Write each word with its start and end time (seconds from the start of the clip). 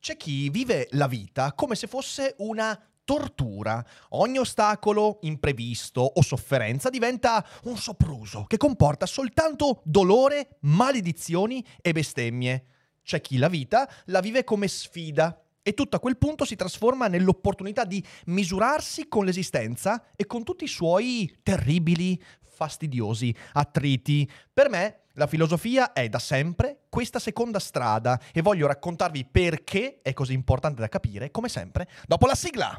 C'è 0.00 0.16
chi 0.16 0.48
vive 0.48 0.88
la 0.92 1.06
vita 1.06 1.52
come 1.52 1.74
se 1.74 1.86
fosse 1.86 2.34
una 2.38 2.78
tortura. 3.04 3.84
Ogni 4.10 4.38
ostacolo, 4.38 5.18
imprevisto 5.22 6.00
o 6.00 6.22
sofferenza 6.22 6.88
diventa 6.88 7.46
un 7.64 7.76
sopruso 7.76 8.44
che 8.44 8.56
comporta 8.56 9.04
soltanto 9.04 9.82
dolore, 9.84 10.56
maledizioni 10.60 11.62
e 11.82 11.92
bestemmie. 11.92 12.64
C'è 13.02 13.20
chi 13.20 13.36
la 13.36 13.48
vita 13.48 13.86
la 14.06 14.20
vive 14.20 14.42
come 14.42 14.68
sfida 14.68 15.38
e 15.60 15.74
tutto 15.74 15.96
a 15.96 16.00
quel 16.00 16.16
punto 16.16 16.46
si 16.46 16.56
trasforma 16.56 17.06
nell'opportunità 17.06 17.84
di 17.84 18.02
misurarsi 18.26 19.06
con 19.06 19.26
l'esistenza 19.26 20.12
e 20.16 20.24
con 20.24 20.44
tutti 20.44 20.64
i 20.64 20.68
suoi 20.68 21.40
terribili, 21.42 22.18
fastidiosi 22.40 23.34
attriti. 23.52 24.26
Per 24.50 24.70
me 24.70 25.00
la 25.20 25.26
filosofia 25.26 25.92
è 25.92 26.08
da 26.08 26.18
sempre 26.18 26.84
questa 26.88 27.18
seconda 27.18 27.58
strada 27.58 28.18
e 28.32 28.40
voglio 28.40 28.66
raccontarvi 28.66 29.26
perché 29.26 29.98
è 30.00 30.14
così 30.14 30.32
importante 30.32 30.80
da 30.80 30.88
capire, 30.88 31.30
come 31.30 31.50
sempre, 31.50 31.86
dopo 32.06 32.26
la 32.26 32.34
sigla. 32.34 32.74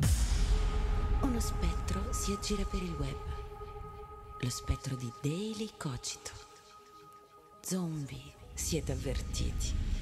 Uno 1.22 1.39
spettro 1.39 2.12
si 2.12 2.31
aggira 2.31 2.64
per 2.64 2.81
il 2.81 2.95
web. 2.97 3.19
Lo 4.39 4.50
spettro 4.50 4.95
di 4.95 5.12
Daily 5.22 5.69
Cogito. 5.78 6.31
Zombie, 7.62 8.34
siete 8.56 8.92
avvertiti. 8.92 10.00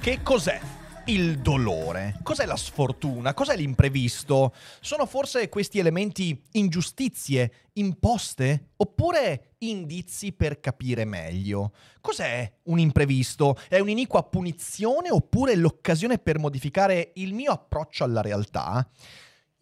Che 0.00 0.22
cos'è? 0.22 0.58
Il 1.04 1.40
dolore. 1.40 2.20
Cos'è 2.22 2.46
la 2.46 2.56
sfortuna? 2.56 3.34
Cos'è 3.34 3.54
l'imprevisto? 3.54 4.54
Sono 4.80 5.04
forse 5.04 5.50
questi 5.50 5.78
elementi 5.78 6.42
ingiustizie 6.52 7.68
imposte 7.74 8.70
oppure 8.76 9.56
indizi 9.58 10.32
per 10.32 10.58
capire 10.58 11.04
meglio? 11.04 11.72
Cos'è 12.00 12.50
un 12.64 12.78
imprevisto? 12.78 13.58
È 13.68 13.78
un'iniqua 13.78 14.22
punizione 14.22 15.10
oppure 15.10 15.54
l'occasione 15.54 16.16
per 16.16 16.38
modificare 16.38 17.12
il 17.16 17.34
mio 17.34 17.52
approccio 17.52 18.02
alla 18.02 18.22
realtà? 18.22 18.88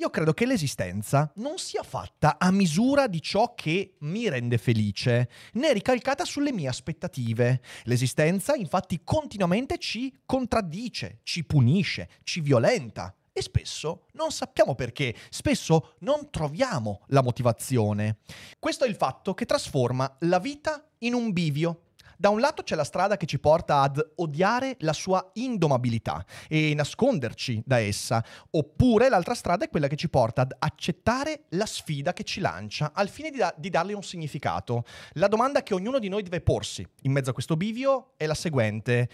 Io 0.00 0.10
credo 0.10 0.32
che 0.32 0.46
l'esistenza 0.46 1.32
non 1.36 1.58
sia 1.58 1.82
fatta 1.82 2.36
a 2.38 2.52
misura 2.52 3.08
di 3.08 3.20
ciò 3.20 3.54
che 3.56 3.96
mi 4.00 4.28
rende 4.28 4.56
felice, 4.56 5.28
né 5.54 5.72
ricalcata 5.72 6.24
sulle 6.24 6.52
mie 6.52 6.68
aspettative. 6.68 7.60
L'esistenza 7.82 8.54
infatti 8.54 9.00
continuamente 9.02 9.76
ci 9.78 10.16
contraddice, 10.24 11.18
ci 11.24 11.44
punisce, 11.44 12.08
ci 12.22 12.40
violenta. 12.40 13.12
E 13.32 13.42
spesso 13.42 14.04
non 14.12 14.30
sappiamo 14.30 14.76
perché, 14.76 15.16
spesso 15.30 15.94
non 16.00 16.30
troviamo 16.30 17.00
la 17.08 17.22
motivazione. 17.22 18.18
Questo 18.60 18.84
è 18.84 18.88
il 18.88 18.94
fatto 18.94 19.34
che 19.34 19.46
trasforma 19.46 20.16
la 20.20 20.38
vita 20.38 20.90
in 20.98 21.14
un 21.14 21.32
bivio, 21.32 21.87
da 22.20 22.30
un 22.30 22.40
lato 22.40 22.64
c'è 22.64 22.74
la 22.74 22.82
strada 22.82 23.16
che 23.16 23.26
ci 23.26 23.38
porta 23.38 23.80
ad 23.80 24.04
odiare 24.16 24.74
la 24.80 24.92
sua 24.92 25.30
indomabilità 25.34 26.24
e 26.48 26.74
nasconderci 26.74 27.62
da 27.64 27.78
essa, 27.78 28.24
oppure 28.50 29.08
l'altra 29.08 29.34
strada 29.34 29.64
è 29.64 29.68
quella 29.68 29.86
che 29.86 29.94
ci 29.94 30.08
porta 30.08 30.42
ad 30.42 30.52
accettare 30.58 31.44
la 31.50 31.64
sfida 31.64 32.12
che 32.12 32.24
ci 32.24 32.40
lancia 32.40 32.90
al 32.92 33.08
fine 33.08 33.30
di, 33.30 33.38
da- 33.38 33.54
di 33.56 33.70
darle 33.70 33.92
un 33.92 34.02
significato. 34.02 34.84
La 35.12 35.28
domanda 35.28 35.62
che 35.62 35.74
ognuno 35.74 36.00
di 36.00 36.08
noi 36.08 36.24
deve 36.24 36.40
porsi 36.40 36.84
in 37.02 37.12
mezzo 37.12 37.30
a 37.30 37.32
questo 37.32 37.56
bivio 37.56 38.14
è 38.16 38.26
la 38.26 38.34
seguente. 38.34 39.08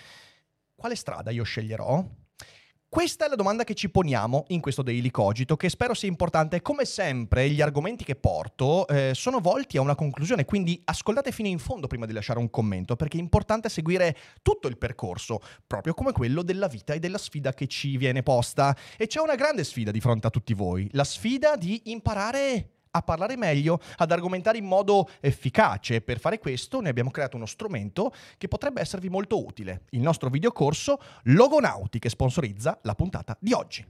Quale 0.75 0.97
strada 0.97 1.31
io 1.31 1.45
sceglierò? 1.45 2.23
Questa 2.95 3.27
è 3.27 3.29
la 3.29 3.35
domanda 3.35 3.65
che 3.65 3.75
ci 3.75 3.91
poniamo 3.91 4.45
in 4.51 4.61
questo 4.61 4.83
Daily 4.83 5.11
Cogito, 5.11 5.57
che 5.57 5.69
spero 5.69 5.95
sia 5.95 6.07
importante. 6.07 6.63
Come 6.63 6.85
sempre, 6.85 7.51
gli 7.51 7.61
argomenti 7.61 8.05
che 8.05 8.15
porto 8.15 8.87
eh, 8.87 9.11
sono 9.15 9.41
volti 9.41 9.77
a 9.77 9.81
una 9.81 9.97
conclusione, 9.97 10.45
quindi 10.45 10.81
ascoltate 10.85 11.33
fino 11.33 11.49
in 11.49 11.59
fondo 11.59 11.89
prima 11.89 12.07
di 12.07 12.13
lasciare 12.13 12.39
un 12.39 12.51
commento, 12.51 12.95
perché 12.95 13.17
è 13.17 13.21
importante 13.21 13.69
seguire 13.69 14.17
tutto 14.43 14.69
il 14.69 14.79
percorso, 14.79 15.41
proprio 15.67 15.93
come 15.93 16.13
quello 16.13 16.45
della 16.45 16.69
vita 16.69 16.95
e 16.95 17.01
della 17.01 17.19
sfida 17.19 17.53
che 17.53 17.67
ci 17.67 17.97
viene 17.97 18.23
posta. 18.23 18.77
E 18.97 19.09
c'è 19.09 19.19
una 19.19 19.35
grande 19.35 19.65
sfida 19.65 19.91
di 19.91 19.99
fronte 19.99 20.29
a 20.29 20.31
tutti 20.31 20.55
voi, 20.55 20.89
la 20.93 21.03
sfida 21.03 21.57
di 21.57 21.83
imparare 21.87 22.74
a 22.97 23.03
parlare 23.03 23.37
meglio, 23.37 23.81
ad 23.97 24.13
argomentare 24.13 24.59
in 24.59 24.65
modo 24.67 25.09
efficace. 25.21 26.01
Per 26.01 26.21
fare 26.21 26.39
questo 26.39 26.81
noi 26.81 26.91
abbiamo 26.91 27.11
creato 27.11 27.37
uno 27.37 27.47
strumento 27.47 28.13
che 28.39 28.47
potrebbe 28.47 28.81
esservi 28.81 29.09
molto 29.09 29.45
utile, 29.45 29.83
il 29.91 30.01
nostro 30.01 30.31
videocorso 30.31 30.99
Logonauti 31.25 31.99
che 31.99 32.09
sponsorizza 32.09 32.79
la 32.83 32.95
puntata 32.95 33.37
di 33.41 33.53
oggi. 33.53 33.85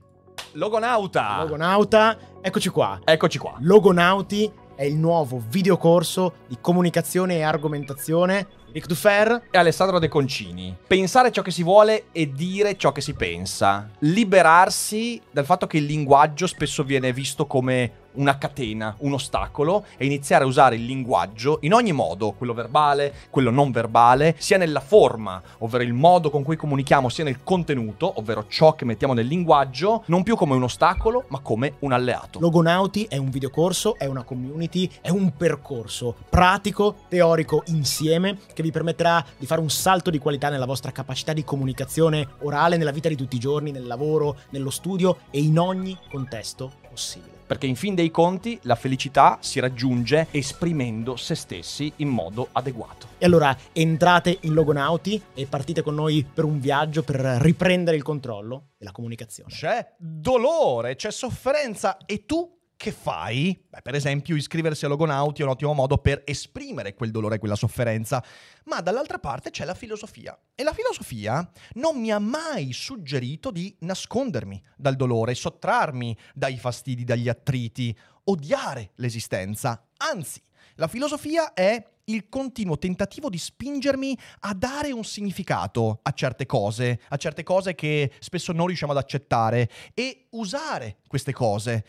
Logonauta! 0.53 1.41
Logonauta, 1.41 2.17
eccoci 2.41 2.69
qua. 2.69 2.99
Eccoci 3.03 3.37
qua. 3.37 3.55
Logonauti 3.59 4.51
è 4.75 4.83
il 4.83 4.95
nuovo 4.95 5.41
videocorso 5.47 6.33
di 6.47 6.57
comunicazione 6.59 7.35
e 7.35 7.43
argomentazione 7.43 8.47
di 8.65 8.73
Ric 8.73 8.87
Dufer. 8.87 9.47
E 9.51 9.57
Alessandro 9.57 9.99
De 9.99 10.07
Concini. 10.07 10.75
Pensare 10.87 11.31
ciò 11.31 11.41
che 11.41 11.51
si 11.51 11.63
vuole 11.63 12.05
e 12.11 12.31
dire 12.31 12.75
ciò 12.75 12.91
che 12.91 13.01
si 13.01 13.13
pensa. 13.13 13.89
Liberarsi 13.99 15.21
dal 15.31 15.45
fatto 15.45 15.67
che 15.67 15.77
il 15.77 15.85
linguaggio 15.85 16.47
spesso 16.47 16.83
viene 16.83 17.13
visto 17.13 17.45
come 17.45 18.03
una 18.15 18.37
catena, 18.37 18.95
un 18.99 19.13
ostacolo 19.13 19.85
e 19.97 20.05
iniziare 20.05 20.43
a 20.43 20.47
usare 20.47 20.75
il 20.75 20.85
linguaggio 20.85 21.59
in 21.61 21.73
ogni 21.73 21.91
modo, 21.91 22.31
quello 22.31 22.53
verbale, 22.53 23.13
quello 23.29 23.51
non 23.51 23.71
verbale, 23.71 24.35
sia 24.37 24.57
nella 24.57 24.79
forma, 24.79 25.41
ovvero 25.59 25.83
il 25.83 25.93
modo 25.93 26.29
con 26.29 26.43
cui 26.43 26.55
comunichiamo, 26.55 27.09
sia 27.09 27.23
nel 27.23 27.43
contenuto, 27.43 28.13
ovvero 28.17 28.45
ciò 28.47 28.73
che 28.75 28.85
mettiamo 28.85 29.13
nel 29.13 29.27
linguaggio, 29.27 30.03
non 30.07 30.23
più 30.23 30.35
come 30.35 30.55
un 30.55 30.63
ostacolo, 30.63 31.25
ma 31.29 31.39
come 31.39 31.75
un 31.79 31.91
alleato. 31.91 32.39
Logonauti 32.39 33.05
è 33.09 33.17
un 33.17 33.29
videocorso, 33.29 33.97
è 33.97 34.05
una 34.05 34.23
community, 34.23 34.89
è 35.01 35.09
un 35.09 35.35
percorso 35.35 36.15
pratico, 36.29 36.95
teorico 37.07 37.63
insieme 37.67 38.37
che 38.53 38.63
vi 38.63 38.71
permetterà 38.71 39.23
di 39.37 39.45
fare 39.45 39.61
un 39.61 39.69
salto 39.69 40.09
di 40.09 40.19
qualità 40.19 40.49
nella 40.49 40.65
vostra 40.65 40.91
capacità 40.91 41.33
di 41.33 41.43
comunicazione 41.43 42.27
orale 42.39 42.77
nella 42.77 42.91
vita 42.91 43.09
di 43.09 43.15
tutti 43.15 43.35
i 43.35 43.39
giorni, 43.39 43.71
nel 43.71 43.87
lavoro, 43.87 44.37
nello 44.49 44.69
studio 44.69 45.17
e 45.31 45.39
in 45.39 45.57
ogni 45.59 45.97
contesto 46.09 46.71
possibile. 46.89 47.34
Perché 47.45 47.67
in 47.67 47.75
fin 47.75 47.93
dei 47.93 48.09
conti 48.09 48.57
la 48.63 48.75
felicità 48.75 49.37
si 49.41 49.59
raggiunge 49.59 50.27
esprimendo 50.31 51.15
se 51.15 51.35
stessi 51.35 51.91
in 51.97 52.09
modo 52.09 52.47
adeguato. 52.51 53.07
E 53.17 53.25
allora 53.25 53.55
entrate 53.71 54.39
in 54.41 54.53
Logonauti 54.53 55.21
e 55.33 55.45
partite 55.45 55.81
con 55.81 55.95
noi 55.95 56.25
per 56.31 56.43
un 56.43 56.59
viaggio 56.59 57.03
per 57.03 57.19
riprendere 57.19 57.97
il 57.97 58.03
controllo 58.03 58.69
della 58.77 58.91
comunicazione. 58.91 59.51
C'è 59.51 59.93
dolore, 59.97 60.95
c'è 60.95 61.11
sofferenza 61.11 61.97
e 62.05 62.25
tu 62.25 62.54
che 62.77 62.91
fai? 62.91 63.57
Beh, 63.69 63.81
per 63.81 63.95
esempio, 63.95 64.35
iscriversi 64.35 64.85
a 64.85 64.89
Logonauti 64.89 65.41
è 65.41 65.45
un 65.45 65.51
ottimo 65.51 65.73
modo 65.73 65.97
per 65.97 66.23
esprimere 66.25 66.93
quel 66.93 67.11
dolore 67.11 67.35
e 67.35 67.39
quella 67.39 67.55
sofferenza. 67.55 68.23
Ma 68.65 68.81
dall'altra 68.81 69.17
parte 69.17 69.49
c'è 69.49 69.65
la 69.65 69.73
filosofia. 69.73 70.37
E 70.53 70.63
la 70.63 70.73
filosofia 70.73 71.49
non 71.75 71.99
mi 71.99 72.11
ha 72.11 72.19
mai 72.19 72.73
suggerito 72.73 73.51
di 73.51 73.75
nascondermi 73.79 74.61
dal 74.75 74.95
dolore, 74.95 75.35
sottrarmi 75.35 76.17
dai 76.33 76.57
fastidi, 76.57 77.03
dagli 77.03 77.29
attriti, 77.29 77.97
odiare 78.25 78.91
l'esistenza. 78.95 79.87
Anzi, 79.97 80.41
la 80.75 80.87
filosofia 80.87 81.53
è 81.53 81.81
il 82.05 82.29
continuo 82.29 82.77
tentativo 82.77 83.29
di 83.29 83.37
spingermi 83.37 84.17
a 84.41 84.53
dare 84.53 84.91
un 84.91 85.03
significato 85.03 85.99
a 86.03 86.11
certe 86.11 86.45
cose, 86.45 86.99
a 87.09 87.17
certe 87.17 87.43
cose 87.43 87.73
che 87.73 88.11
spesso 88.19 88.51
non 88.51 88.67
riusciamo 88.67 88.91
ad 88.91 88.97
accettare 88.97 89.69
e 89.93 90.27
usare 90.31 90.97
queste 91.07 91.31
cose 91.31 91.85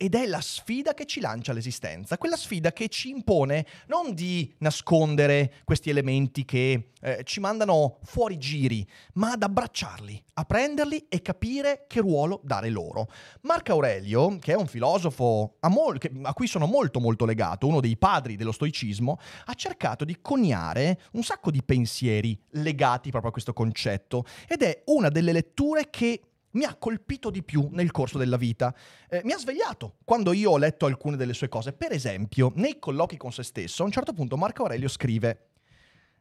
ed 0.00 0.14
è 0.14 0.26
la 0.26 0.40
sfida 0.40 0.94
che 0.94 1.06
ci 1.06 1.18
lancia 1.18 1.52
l'esistenza, 1.52 2.18
quella 2.18 2.36
sfida 2.36 2.72
che 2.72 2.88
ci 2.88 3.08
impone 3.08 3.66
non 3.88 4.14
di 4.14 4.54
nascondere 4.58 5.54
questi 5.64 5.90
elementi 5.90 6.44
che 6.44 6.92
eh, 7.00 7.22
ci 7.24 7.40
mandano 7.40 7.98
fuori 8.04 8.38
giri, 8.38 8.86
ma 9.14 9.32
ad 9.32 9.42
abbracciarli, 9.42 10.24
a 10.34 10.44
prenderli 10.44 11.06
e 11.08 11.20
capire 11.20 11.86
che 11.88 11.98
ruolo 11.98 12.40
dare 12.44 12.70
loro. 12.70 13.10
Marco 13.42 13.72
Aurelio, 13.72 14.38
che 14.38 14.52
è 14.52 14.56
un 14.56 14.68
filosofo 14.68 15.56
a, 15.58 15.68
mol- 15.68 15.98
a 16.22 16.32
cui 16.32 16.46
sono 16.46 16.66
molto 16.66 17.00
molto 17.00 17.24
legato, 17.24 17.66
uno 17.66 17.80
dei 17.80 17.96
padri 17.96 18.36
dello 18.36 18.52
stoicismo, 18.52 19.18
ha 19.46 19.54
cercato 19.54 20.04
di 20.04 20.18
coniare 20.20 21.00
un 21.12 21.24
sacco 21.24 21.50
di 21.50 21.62
pensieri 21.64 22.40
legati 22.50 23.10
proprio 23.10 23.30
a 23.30 23.32
questo 23.32 23.52
concetto 23.52 24.24
ed 24.46 24.62
è 24.62 24.82
una 24.86 25.08
delle 25.08 25.32
letture 25.32 25.90
che 25.90 26.20
mi 26.52 26.64
ha 26.64 26.74
colpito 26.74 27.30
di 27.30 27.42
più 27.42 27.68
nel 27.72 27.90
corso 27.90 28.18
della 28.18 28.36
vita. 28.36 28.74
Eh, 29.08 29.22
mi 29.24 29.32
ha 29.32 29.38
svegliato 29.38 29.96
quando 30.04 30.32
io 30.32 30.52
ho 30.52 30.58
letto 30.58 30.86
alcune 30.86 31.16
delle 31.16 31.34
sue 31.34 31.48
cose. 31.48 31.72
Per 31.72 31.92
esempio, 31.92 32.52
nei 32.56 32.78
colloqui 32.78 33.16
con 33.16 33.32
se 33.32 33.42
stesso, 33.42 33.82
a 33.82 33.86
un 33.86 33.92
certo 33.92 34.12
punto 34.12 34.36
Marco 34.36 34.62
Aurelio 34.62 34.88
scrive: 34.88 35.48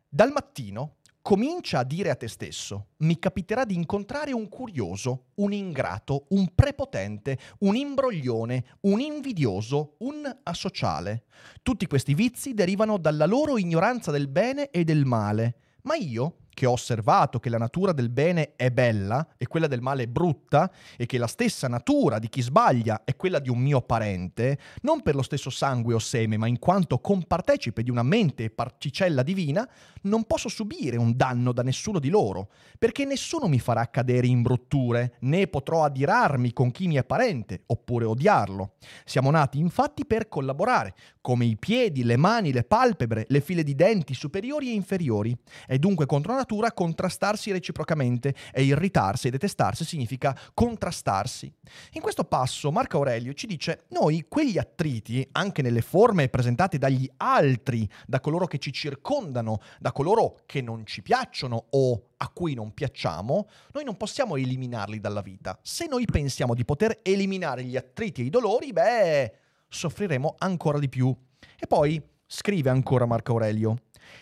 Dal 0.08 0.32
mattino 0.32 0.96
comincia 1.28 1.80
a 1.80 1.84
dire 1.84 2.10
a 2.10 2.16
te 2.16 2.30
stesso, 2.30 2.92
mi 3.00 3.20
capiterà 3.20 3.66
di 3.66 3.76
incontrare 3.76 4.32
un 4.32 4.48
curioso, 4.48 5.26
un 5.36 5.52
ingrato, 5.52 6.28
un 6.30 6.56
prepotente, 6.56 7.38
un 7.60 7.76
imbroglione, 7.76 8.78
un 8.84 9.02
invidioso, 9.02 9.96
un 10.00 10.24
asociale. 10.44 11.26
Tutti 11.62 11.86
questi 11.86 12.14
vizi 12.14 12.54
derivano 12.54 12.98
dalla 12.98 13.26
loro 13.26 13.58
ignoranza 13.58 14.10
del 14.10 14.30
bene 14.30 14.70
e 14.70 14.86
del 14.86 15.04
male, 15.04 15.56
ma 15.82 15.96
io, 15.96 16.38
che 16.58 16.66
ho 16.66 16.72
osservato 16.72 17.40
che 17.40 17.52
la 17.52 17.60
natura 17.60 17.92
del 17.92 18.10
bene 18.10 18.56
è 18.56 18.72
bella 18.72 19.28
e 19.38 19.46
quella 19.46 19.68
del 19.68 19.80
male 19.80 20.04
è 20.04 20.08
brutta 20.08 20.72
e 20.98 21.06
che 21.06 21.20
la 21.20 21.28
stessa 21.28 21.68
natura 21.68 22.18
di 22.18 22.30
chi 22.30 22.42
sbaglia 22.42 23.04
è 23.04 23.16
quella 23.16 23.38
di 23.38 23.52
un 23.52 23.60
mio 23.60 23.80
parente, 23.84 24.58
non 24.82 25.04
per 25.04 25.14
lo 25.14 25.22
stesso 25.22 25.52
sangue 25.52 25.94
o 25.94 26.00
seme, 26.00 26.36
ma 26.36 26.48
in 26.48 26.58
quanto 26.58 26.98
compartecipe 26.98 27.84
di 27.84 27.92
una 27.92 28.02
mente 28.02 28.46
e 28.46 28.50
particella 28.50 29.22
divina, 29.22 29.70
non 30.04 30.24
posso 30.24 30.50
subire 30.50 30.98
un 30.98 31.16
danno 31.16 31.52
da 31.52 31.62
nessuno 31.62 32.00
di 32.00 32.10
loro, 32.10 32.50
perché 32.80 33.06
nessuno 33.06 33.48
mi 33.48 33.60
farà 33.60 33.88
cadere 33.92 34.26
in 34.26 34.42
brutture, 34.42 35.18
né 35.20 35.46
potrò 35.46 35.84
adirarmi 35.84 36.54
con 36.54 36.72
chi 36.72 36.88
mi 36.88 36.96
è 36.96 37.04
parente, 37.04 37.66
oppure 37.68 38.06
odiarlo. 38.06 38.78
Siamo 39.06 39.30
nati 39.30 39.60
infatti 39.60 40.08
per 40.08 40.28
collaborare, 40.28 40.96
come 41.28 41.44
i 41.44 41.58
piedi, 41.58 42.06
le 42.06 42.16
mani, 42.16 42.54
le 42.54 42.64
palpebre, 42.64 43.26
le 43.28 43.42
file 43.42 43.62
di 43.62 43.76
denti 43.76 44.14
superiori 44.14 44.70
e 44.70 44.74
inferiori. 44.76 45.36
È 45.66 45.78
dunque 45.78 46.06
contro 46.06 46.34
natura 46.34 46.72
contrastarsi 46.72 47.52
reciprocamente 47.52 48.34
e 48.54 48.64
irritarsi 48.64 49.28
e 49.28 49.32
detestarsi 49.32 49.84
significa 49.84 50.34
contrastarsi. 50.54 51.52
In 51.92 52.02
questo 52.02 52.24
passo 52.24 52.72
Marco 52.72 52.96
Aurelio 52.96 53.34
ci 53.34 53.46
dice 53.46 53.88
noi 53.90 54.28
quegli 54.30 54.58
attriti, 54.58 55.28
anche 55.34 55.62
nelle 55.62 55.82
forme 55.82 56.30
presentate 56.30 56.78
dagli 56.78 57.12
altri, 57.18 57.86
da 58.06 58.22
coloro 58.22 58.46
che 58.46 58.58
ci 58.58 58.72
circondano, 58.72 59.60
da 59.82 59.92
coloro 59.92 60.38
che 60.46 60.62
non 60.62 60.86
ci 60.86 61.02
piacciono 61.02 61.66
o 61.72 62.04
a 62.16 62.30
cui 62.30 62.54
non 62.54 62.74
piacciamo, 62.74 63.50
noi 63.74 63.84
non 63.84 63.98
possiamo 63.98 64.38
eliminarli 64.38 65.02
dalla 65.02 65.22
vita. 65.22 65.60
Se 65.62 65.88
noi 65.88 66.06
pensiamo 66.06 66.54
di 66.54 66.64
poter 66.64 67.00
eliminare 67.02 67.66
gli 67.66 67.76
attriti 67.76 68.22
e 68.22 68.24
i 68.24 68.30
dolori, 68.30 68.72
beh 68.72 69.46
soffriremo 69.68 70.36
ancora 70.40 70.80
di 70.80 70.90
più. 70.90 71.16
E 71.60 71.68
poi 71.68 72.02
scrive 72.26 72.70
ancora 72.70 73.06
Marco 73.06 73.32
Aurelio, 73.34 73.76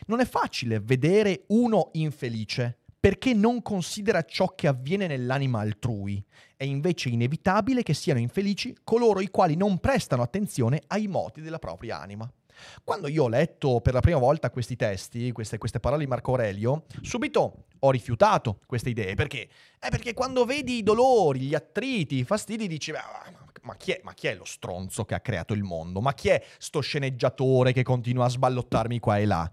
non 0.08 0.20
è 0.20 0.26
facile 0.26 0.80
vedere 0.80 1.44
uno 1.48 1.90
infelice 1.94 2.80
perché 3.06 3.36
non 3.36 3.62
considera 3.62 4.24
ciò 4.24 4.56
che 4.56 4.68
avviene 4.68 5.06
nell'anima 5.06 5.60
altrui. 5.60 6.24
È 6.56 6.64
invece 6.64 7.10
inevitabile 7.10 7.84
che 7.84 7.94
siano 7.94 8.20
infelici 8.20 8.76
coloro 8.84 9.22
i 9.22 9.30
quali 9.30 9.56
non 9.56 9.78
prestano 9.80 10.24
attenzione 10.24 10.82
ai 10.88 11.08
moti 11.08 11.42
della 11.42 11.60
propria 11.60 12.00
anima. 12.00 12.28
Quando 12.84 13.08
io 13.08 13.26
ho 13.26 13.28
letto 13.28 13.80
per 13.82 13.94
la 13.94 14.00
prima 14.00 14.18
volta 14.18 14.50
questi 14.50 14.76
testi, 14.76 15.32
queste, 15.34 15.60
queste, 15.60 15.80
parole 15.80 16.04
di 16.04 16.10
Marco 16.10 16.32
Aurelio, 16.32 16.86
subito 17.02 17.66
ho 17.78 17.92
rifiutato 17.92 18.60
queste 18.66 18.90
idee. 18.90 19.14
Perché? 19.14 19.50
Eh, 19.80 19.90
perché 19.90 20.16
quando 20.16 20.46
vedi 20.46 20.78
i 20.78 20.84
dolori, 20.84 21.42
gli 21.42 21.54
attriti, 21.54 22.18
i 22.18 22.24
fastidi, 22.24 22.68
dici, 22.68 22.92
ah, 22.92 23.45
ma 23.62 23.76
chi, 23.76 23.92
è, 23.92 24.02
ma 24.04 24.14
chi 24.14 24.28
è 24.28 24.36
lo 24.36 24.46
stronzo 24.46 25.06
che 25.06 25.16
ha 25.16 25.20
creato 25.20 25.54
il 25.54 25.64
mondo? 25.64 26.02
Ma 26.02 26.14
chi 26.14 26.30
è 26.30 26.44
sto 26.58 26.82
sceneggiatore 26.82 27.74
che 27.74 27.84
continua 27.84 28.26
a 28.26 28.30
sballottarmi 28.30 29.00
qua 29.00 29.18
e 29.18 29.26
là? 29.26 29.50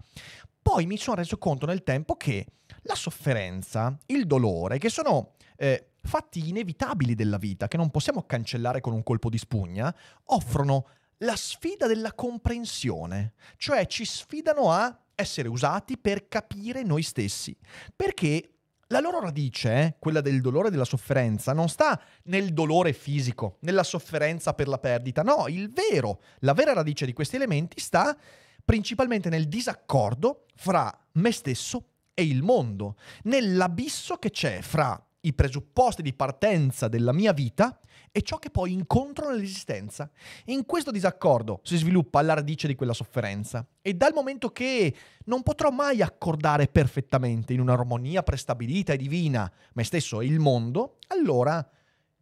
Poi 0.61 0.85
mi 0.85 0.97
sono 0.97 1.17
reso 1.17 1.37
conto 1.37 1.65
nel 1.65 1.83
tempo 1.83 2.15
che 2.15 2.45
la 2.83 2.95
sofferenza, 2.95 3.97
il 4.07 4.25
dolore, 4.25 4.77
che 4.77 4.89
sono 4.89 5.33
eh, 5.57 5.93
fatti 6.01 6.47
inevitabili 6.47 7.15
della 7.15 7.37
vita, 7.37 7.67
che 7.67 7.77
non 7.77 7.89
possiamo 7.91 8.23
cancellare 8.25 8.81
con 8.81 8.93
un 8.93 9.03
colpo 9.03 9.29
di 9.29 9.37
spugna, 9.37 9.93
offrono 10.25 10.87
la 11.17 11.35
sfida 11.35 11.87
della 11.87 12.13
comprensione, 12.13 13.33
cioè 13.57 13.85
ci 13.87 14.05
sfidano 14.05 14.71
a 14.71 14.97
essere 15.15 15.47
usati 15.47 15.97
per 15.97 16.27
capire 16.27 16.83
noi 16.83 17.03
stessi, 17.03 17.55
perché 17.95 18.52
la 18.93 18.99
loro 18.99 19.19
radice, 19.19 19.95
quella 19.97 20.21
del 20.21 20.39
dolore 20.39 20.67
e 20.67 20.71
della 20.71 20.85
sofferenza, 20.85 21.51
non 21.51 21.67
sta 21.67 21.99
nel 22.25 22.53
dolore 22.53 22.93
fisico, 22.93 23.57
nella 23.61 23.81
sofferenza 23.81 24.53
per 24.53 24.67
la 24.67 24.77
perdita. 24.77 25.23
No, 25.23 25.47
il 25.47 25.73
vero, 25.73 26.21
la 26.41 26.53
vera 26.53 26.73
radice 26.73 27.07
di 27.07 27.13
questi 27.13 27.35
elementi 27.35 27.79
sta 27.79 28.15
principalmente 28.63 29.29
nel 29.29 29.47
disaccordo 29.47 30.45
fra 30.55 30.95
me 31.13 31.31
stesso 31.31 31.87
e 32.13 32.23
il 32.23 32.43
mondo, 32.43 32.97
nell'abisso 33.23 34.17
che 34.17 34.29
c'è 34.29 34.61
fra 34.61 35.03
i 35.25 35.33
presupposti 35.33 36.01
di 36.01 36.13
partenza 36.13 36.87
della 36.87 37.13
mia 37.13 37.33
vita 37.33 37.79
e 38.11 38.21
ciò 38.21 38.37
che 38.37 38.49
poi 38.49 38.73
incontro 38.73 39.29
nell'esistenza. 39.29 40.09
In 40.45 40.65
questo 40.65 40.91
disaccordo 40.91 41.59
si 41.63 41.77
sviluppa 41.77 42.21
la 42.21 42.35
radice 42.35 42.67
di 42.67 42.75
quella 42.75 42.93
sofferenza 42.93 43.65
e 43.81 43.93
dal 43.93 44.13
momento 44.13 44.49
che 44.51 44.93
non 45.25 45.41
potrò 45.43 45.71
mai 45.71 46.01
accordare 46.01 46.67
perfettamente 46.67 47.53
in 47.53 47.59
un'armonia 47.59 48.23
prestabilita 48.23 48.93
e 48.93 48.97
divina 48.97 49.51
me 49.73 49.83
stesso 49.83 50.21
e 50.21 50.25
il 50.25 50.39
mondo, 50.39 50.97
allora 51.07 51.67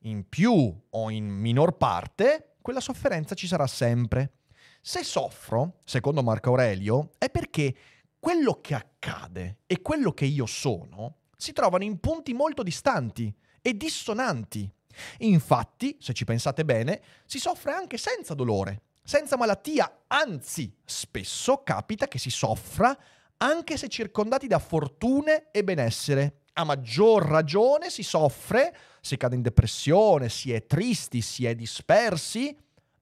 in 0.03 0.27
più 0.27 0.73
o 0.89 1.09
in 1.09 1.27
minor 1.27 1.77
parte 1.77 2.55
quella 2.61 2.79
sofferenza 2.79 3.35
ci 3.35 3.47
sarà 3.47 3.67
sempre. 3.67 4.33
Se 4.81 5.03
soffro, 5.03 5.81
secondo 5.83 6.23
Marco 6.23 6.49
Aurelio, 6.49 7.11
è 7.17 7.29
perché 7.29 7.75
quello 8.19 8.59
che 8.61 8.75
accade 8.75 9.59
e 9.65 9.81
quello 9.81 10.11
che 10.11 10.25
io 10.25 10.45
sono 10.45 11.17
si 11.41 11.53
trovano 11.53 11.83
in 11.83 11.99
punti 11.99 12.33
molto 12.33 12.61
distanti 12.61 13.33
e 13.63 13.75
dissonanti. 13.75 14.71
Infatti, 15.19 15.97
se 15.99 16.13
ci 16.13 16.23
pensate 16.23 16.63
bene, 16.63 17.01
si 17.25 17.39
soffre 17.39 17.71
anche 17.71 17.97
senza 17.97 18.35
dolore, 18.35 18.83
senza 19.03 19.37
malattia, 19.37 20.03
anzi, 20.05 20.71
spesso 20.85 21.63
capita 21.63 22.07
che 22.07 22.19
si 22.19 22.29
soffra 22.29 22.95
anche 23.37 23.75
se 23.75 23.87
circondati 23.87 24.45
da 24.45 24.59
fortune 24.59 25.47
e 25.49 25.63
benessere. 25.63 26.41
A 26.53 26.63
maggior 26.63 27.23
ragione 27.23 27.89
si 27.89 28.03
soffre, 28.03 28.75
si 29.01 29.17
cade 29.17 29.33
in 29.33 29.41
depressione, 29.41 30.29
si 30.29 30.53
è 30.53 30.67
tristi, 30.67 31.21
si 31.21 31.47
è 31.47 31.55
dispersi, 31.55 32.55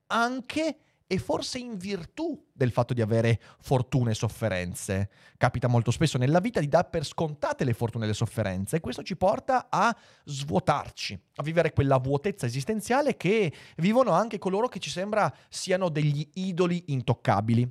anche 0.07 0.77
e 1.11 1.17
forse 1.17 1.57
in 1.57 1.75
virtù 1.75 2.39
del 2.53 2.71
fatto 2.71 2.93
di 2.93 3.01
avere 3.01 3.41
fortune 3.61 4.11
e 4.11 4.13
sofferenze. 4.13 5.09
Capita 5.37 5.67
molto 5.67 5.89
spesso 5.89 6.19
nella 6.19 6.39
vita 6.39 6.59
di 6.59 6.67
dar 6.67 6.87
per 6.87 7.03
scontate 7.03 7.63
le 7.63 7.73
fortune 7.73 8.03
e 8.03 8.09
le 8.09 8.13
sofferenze 8.13 8.75
e 8.75 8.79
questo 8.79 9.01
ci 9.01 9.15
porta 9.15 9.69
a 9.71 9.95
svuotarci, 10.25 11.19
a 11.37 11.41
vivere 11.41 11.73
quella 11.73 11.97
vuotezza 11.97 12.45
esistenziale 12.45 13.17
che 13.17 13.51
vivono 13.77 14.11
anche 14.11 14.37
coloro 14.37 14.67
che 14.67 14.77
ci 14.77 14.91
sembra 14.91 15.33
siano 15.49 15.89
degli 15.89 16.29
idoli 16.35 16.83
intoccabili. 16.89 17.67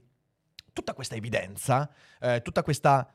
Tutta 0.72 0.92
questa 0.92 1.14
evidenza, 1.14 1.88
eh, 2.18 2.42
tutta 2.42 2.64
questa 2.64 3.08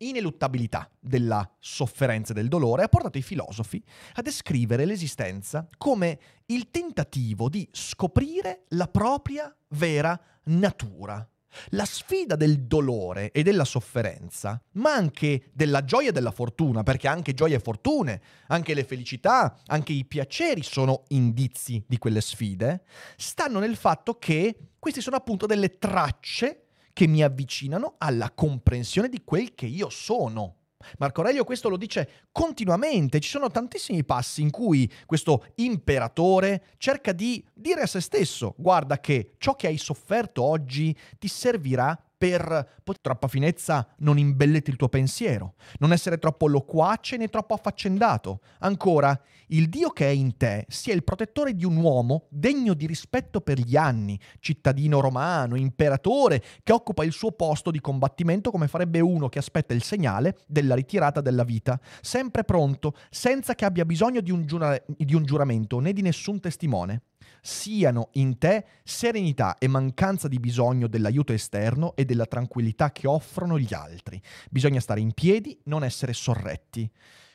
ineluttabilità 0.00 0.90
della 0.98 1.48
sofferenza 1.58 2.32
e 2.32 2.34
del 2.34 2.48
dolore 2.48 2.84
ha 2.84 2.88
portato 2.88 3.18
i 3.18 3.22
filosofi 3.22 3.82
a 4.14 4.22
descrivere 4.22 4.84
l'esistenza 4.84 5.68
come 5.76 6.18
il 6.46 6.70
tentativo 6.70 7.48
di 7.48 7.68
scoprire 7.70 8.64
la 8.68 8.86
propria 8.86 9.54
vera 9.68 10.18
natura. 10.44 11.26
La 11.70 11.84
sfida 11.84 12.36
del 12.36 12.62
dolore 12.62 13.32
e 13.32 13.42
della 13.42 13.64
sofferenza, 13.64 14.62
ma 14.74 14.92
anche 14.92 15.50
della 15.52 15.84
gioia 15.84 16.10
e 16.10 16.12
della 16.12 16.30
fortuna, 16.30 16.84
perché 16.84 17.08
anche 17.08 17.34
gioia 17.34 17.56
e 17.56 17.60
fortune, 17.60 18.22
anche 18.46 18.72
le 18.72 18.84
felicità, 18.84 19.58
anche 19.66 19.92
i 19.92 20.04
piaceri 20.04 20.62
sono 20.62 21.02
indizi 21.08 21.82
di 21.88 21.98
quelle 21.98 22.20
sfide, 22.20 22.84
stanno 23.16 23.58
nel 23.58 23.74
fatto 23.74 24.14
che 24.14 24.70
questi 24.78 25.00
sono 25.00 25.16
appunto 25.16 25.46
delle 25.46 25.78
tracce 25.78 26.66
che 26.92 27.06
mi 27.06 27.22
avvicinano 27.22 27.94
alla 27.98 28.30
comprensione 28.30 29.08
di 29.08 29.22
quel 29.24 29.54
che 29.54 29.66
io 29.66 29.88
sono. 29.88 30.56
Marco 30.98 31.20
Aurelio 31.20 31.44
questo 31.44 31.68
lo 31.68 31.76
dice 31.76 32.28
continuamente, 32.32 33.20
ci 33.20 33.28
sono 33.28 33.50
tantissimi 33.50 34.02
passi 34.04 34.40
in 34.40 34.50
cui 34.50 34.90
questo 35.04 35.46
imperatore 35.56 36.64
cerca 36.78 37.12
di 37.12 37.44
dire 37.52 37.82
a 37.82 37.86
se 37.86 38.00
stesso, 38.00 38.54
guarda 38.56 38.98
che 38.98 39.34
ciò 39.38 39.54
che 39.56 39.66
hai 39.66 39.76
sofferto 39.76 40.42
oggi 40.42 40.96
ti 41.18 41.28
servirà 41.28 41.98
per 42.20 42.98
troppa 43.00 43.28
finezza 43.28 43.88
non 44.00 44.18
imbelliti 44.18 44.68
il 44.68 44.76
tuo 44.76 44.90
pensiero, 44.90 45.54
non 45.78 45.90
essere 45.90 46.18
troppo 46.18 46.48
loquace 46.48 47.16
né 47.16 47.28
troppo 47.28 47.54
affaccendato. 47.54 48.40
Ancora, 48.58 49.18
il 49.48 49.70
Dio 49.70 49.88
che 49.88 50.06
è 50.06 50.10
in 50.10 50.36
te 50.36 50.66
sia 50.68 50.92
il 50.92 51.02
protettore 51.02 51.54
di 51.54 51.64
un 51.64 51.76
uomo 51.76 52.26
degno 52.28 52.74
di 52.74 52.86
rispetto 52.86 53.40
per 53.40 53.58
gli 53.58 53.74
anni, 53.74 54.20
cittadino 54.38 55.00
romano, 55.00 55.56
imperatore, 55.56 56.42
che 56.62 56.74
occupa 56.74 57.04
il 57.04 57.12
suo 57.12 57.32
posto 57.32 57.70
di 57.70 57.80
combattimento 57.80 58.50
come 58.50 58.68
farebbe 58.68 59.00
uno 59.00 59.30
che 59.30 59.38
aspetta 59.38 59.72
il 59.72 59.82
segnale 59.82 60.40
della 60.46 60.74
ritirata 60.74 61.22
della 61.22 61.44
vita, 61.44 61.80
sempre 62.02 62.44
pronto, 62.44 62.94
senza 63.08 63.54
che 63.54 63.64
abbia 63.64 63.86
bisogno 63.86 64.20
di 64.20 64.30
un, 64.30 64.44
giura- 64.44 64.78
di 64.86 65.14
un 65.14 65.24
giuramento 65.24 65.78
né 65.78 65.94
di 65.94 66.02
nessun 66.02 66.38
testimone 66.38 67.00
siano 67.42 68.08
in 68.12 68.38
te 68.38 68.64
serenità 68.84 69.56
e 69.58 69.68
mancanza 69.68 70.28
di 70.28 70.38
bisogno 70.38 70.86
dell'aiuto 70.86 71.32
esterno 71.32 71.94
e 71.96 72.04
della 72.04 72.26
tranquillità 72.26 72.92
che 72.92 73.06
offrono 73.06 73.58
gli 73.58 73.74
altri. 73.74 74.20
Bisogna 74.50 74.80
stare 74.80 75.00
in 75.00 75.12
piedi, 75.12 75.58
non 75.64 75.84
essere 75.84 76.12
sorretti. 76.12 76.90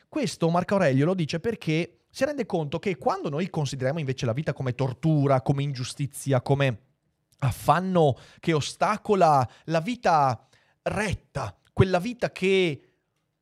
questo 0.07 0.49
Marco 0.49 0.75
Aurelio 0.75 1.05
lo 1.05 1.13
dice 1.13 1.39
perché 1.39 2.05
si 2.09 2.23
rende 2.23 2.45
conto 2.45 2.79
che 2.79 2.95
quando 2.95 3.29
noi 3.29 3.49
consideriamo 3.49 3.99
invece 3.99 4.25
la 4.25 4.31
vita 4.31 4.53
come 4.53 4.73
tortura, 4.73 5.41
come 5.41 5.63
ingiustizia, 5.63 6.41
come 6.41 6.79
affanno 7.39 8.17
che 8.39 8.53
ostacola 8.53 9.47
la 9.65 9.81
vita 9.81 10.47
retta, 10.83 11.57
quella 11.73 11.99
vita 11.99 12.31
che 12.31 12.94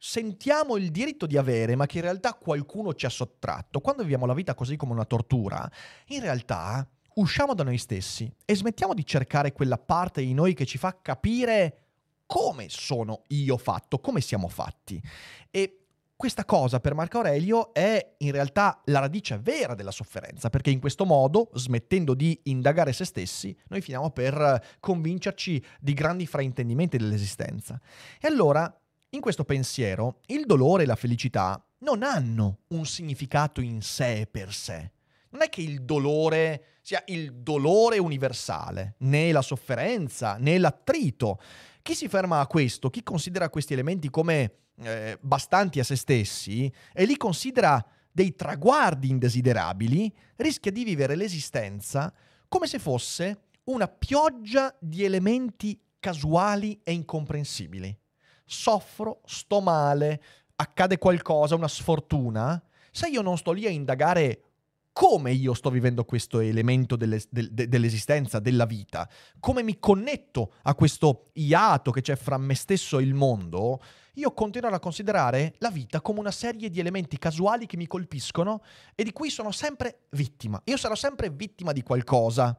sentiamo 0.05 0.75
il 0.75 0.91
diritto 0.91 1.25
di 1.25 1.38
avere, 1.38 1.77
ma 1.77 1.86
che 1.86 2.00
in 2.00 2.03
realtà 2.03 2.33
qualcuno 2.33 2.93
ci 2.93 3.05
ha 3.05 3.10
sottratto. 3.10 3.79
Quando 3.79 4.01
viviamo 4.01 4.25
la 4.25 4.33
vita 4.33 4.53
così 4.53 4.75
come 4.75 4.91
una 4.91 5.05
tortura, 5.05 5.65
in 6.07 6.19
realtà 6.19 6.86
usciamo 7.15 7.53
da 7.53 7.63
noi 7.63 7.77
stessi 7.77 8.29
e 8.43 8.53
smettiamo 8.53 8.93
di 8.93 9.05
cercare 9.05 9.53
quella 9.53 9.77
parte 9.77 10.22
di 10.22 10.33
noi 10.33 10.55
che 10.55 10.65
ci 10.65 10.77
fa 10.77 11.00
capire 11.01 11.77
come 12.25 12.65
sono 12.67 13.22
io 13.27 13.55
fatto, 13.55 14.00
come 14.00 14.19
siamo 14.19 14.50
fatti. 14.50 15.01
E 15.50 15.86
questa 16.17 16.43
cosa 16.43 16.81
per 16.81 16.95
Marco 16.95 17.17
Aurelio 17.17 17.74
è 17.74 18.15
in 18.17 18.31
realtà 18.31 18.81
la 18.86 19.00
radice 19.00 19.38
vera 19.38 19.74
della 19.74 19.91
sofferenza, 19.91 20.50
perché 20.50 20.69
in 20.69 20.81
questo 20.81 21.05
modo, 21.05 21.50
smettendo 21.53 22.13
di 22.13 22.38
indagare 22.43 22.91
se 22.91 23.05
stessi, 23.05 23.57
noi 23.69 23.79
finiamo 23.79 24.12
per 24.12 24.75
convincerci 24.81 25.63
di 25.79 25.93
grandi 25.93 26.27
fraintendimenti 26.27 26.98
dell'esistenza. 26.98 27.79
E 28.19 28.27
allora, 28.27 28.77
in 29.13 29.22
questo 29.22 29.46
pensiero, 29.46 30.22
il 30.27 30.46
dolore 30.46 30.84
e 30.84 30.86
la 30.86 30.96
felicità 30.96 31.63
non 31.79 32.01
hanno 32.01 32.62
un 32.70 32.86
significato 32.86 33.62
in 33.62 33.82
sé 33.82 34.27
per 34.29 34.53
sé. 34.53 34.91
Non 35.29 35.41
è 35.41 35.50
che 35.50 35.62
il 35.62 35.84
dolore 35.84 36.79
sia 36.82 37.03
il 37.08 37.34
dolore 37.34 37.98
universale, 37.98 38.96
né 39.00 39.32
la 39.32 39.41
sofferenza, 39.41 40.38
né 40.38 40.58
l'attrito. 40.58 41.39
Chi 41.82 41.96
si 41.96 42.08
ferma 42.08 42.39
a 42.39 42.48
questo, 42.48 42.89
chi 42.89 43.03
considera 43.03 43.50
questi 43.50 43.74
elementi 43.74 44.10
come 44.10 44.53
eh, 44.77 45.17
bastanti 45.22 45.79
a 45.79 45.84
se 45.84 45.96
stessi 45.96 46.72
e 46.91 47.05
li 47.05 47.17
considera 47.17 47.84
dei 48.12 48.36
traguardi 48.36 49.10
indesiderabili, 49.10 50.12
rischia 50.38 50.72
di 50.72 50.84
vivere 50.84 51.15
l'esistenza 51.15 52.13
come 52.48 52.67
se 52.67 52.79
fosse 52.79 53.46
una 53.65 53.88
pioggia 53.88 54.75
di 54.79 55.03
elementi 55.03 55.79
casuali 56.00 56.79
e 56.84 56.91
incomprensibili. 56.91 57.98
Soffro, 58.45 59.21
sto 59.25 59.62
male, 59.62 60.21
accade 60.55 60.97
qualcosa, 60.97 61.55
una 61.55 61.67
sfortuna. 61.67 62.62
Se 62.91 63.07
io 63.07 63.21
non 63.21 63.38
sto 63.38 63.51
lì 63.51 63.65
a 63.65 63.69
indagare 63.69 64.53
come 64.93 65.31
io 65.31 65.55
sto 65.55 65.71
vivendo 65.71 66.05
questo 66.05 66.39
elemento 66.39 66.95
delle, 66.95 67.19
de, 67.29 67.50
de, 67.51 67.67
dell'esistenza, 67.67 68.39
della 68.39 68.65
vita, 68.65 69.09
come 69.39 69.63
mi 69.63 69.79
connetto 69.79 70.53
a 70.62 70.75
questo 70.75 71.31
iato 71.33 71.89
che 71.91 72.01
c'è 72.01 72.15
fra 72.15 72.38
me 72.38 72.53
stesso 72.53 73.00
e 73.00 73.03
il 73.03 73.15
mondo, 73.15 73.81
io 74.13 74.31
continuerò 74.31 74.75
a 74.75 74.79
considerare 74.79 75.55
la 75.57 75.71
vita 75.71 76.00
come 76.00 76.19
una 76.19 76.31
serie 76.31 76.69
di 76.69 76.79
elementi 76.79 77.17
casuali 77.17 77.65
che 77.65 77.77
mi 77.77 77.88
colpiscono 77.88 78.62
e 78.93 79.03
di 79.03 79.12
cui 79.12 79.31
sono 79.31 79.51
sempre 79.51 80.03
vittima. 80.12 80.62
Io 80.65 80.77
sarò 80.77 80.93
sempre 80.93 81.31
vittima 81.31 81.71
di 81.71 81.81
qualcosa. 81.81 82.55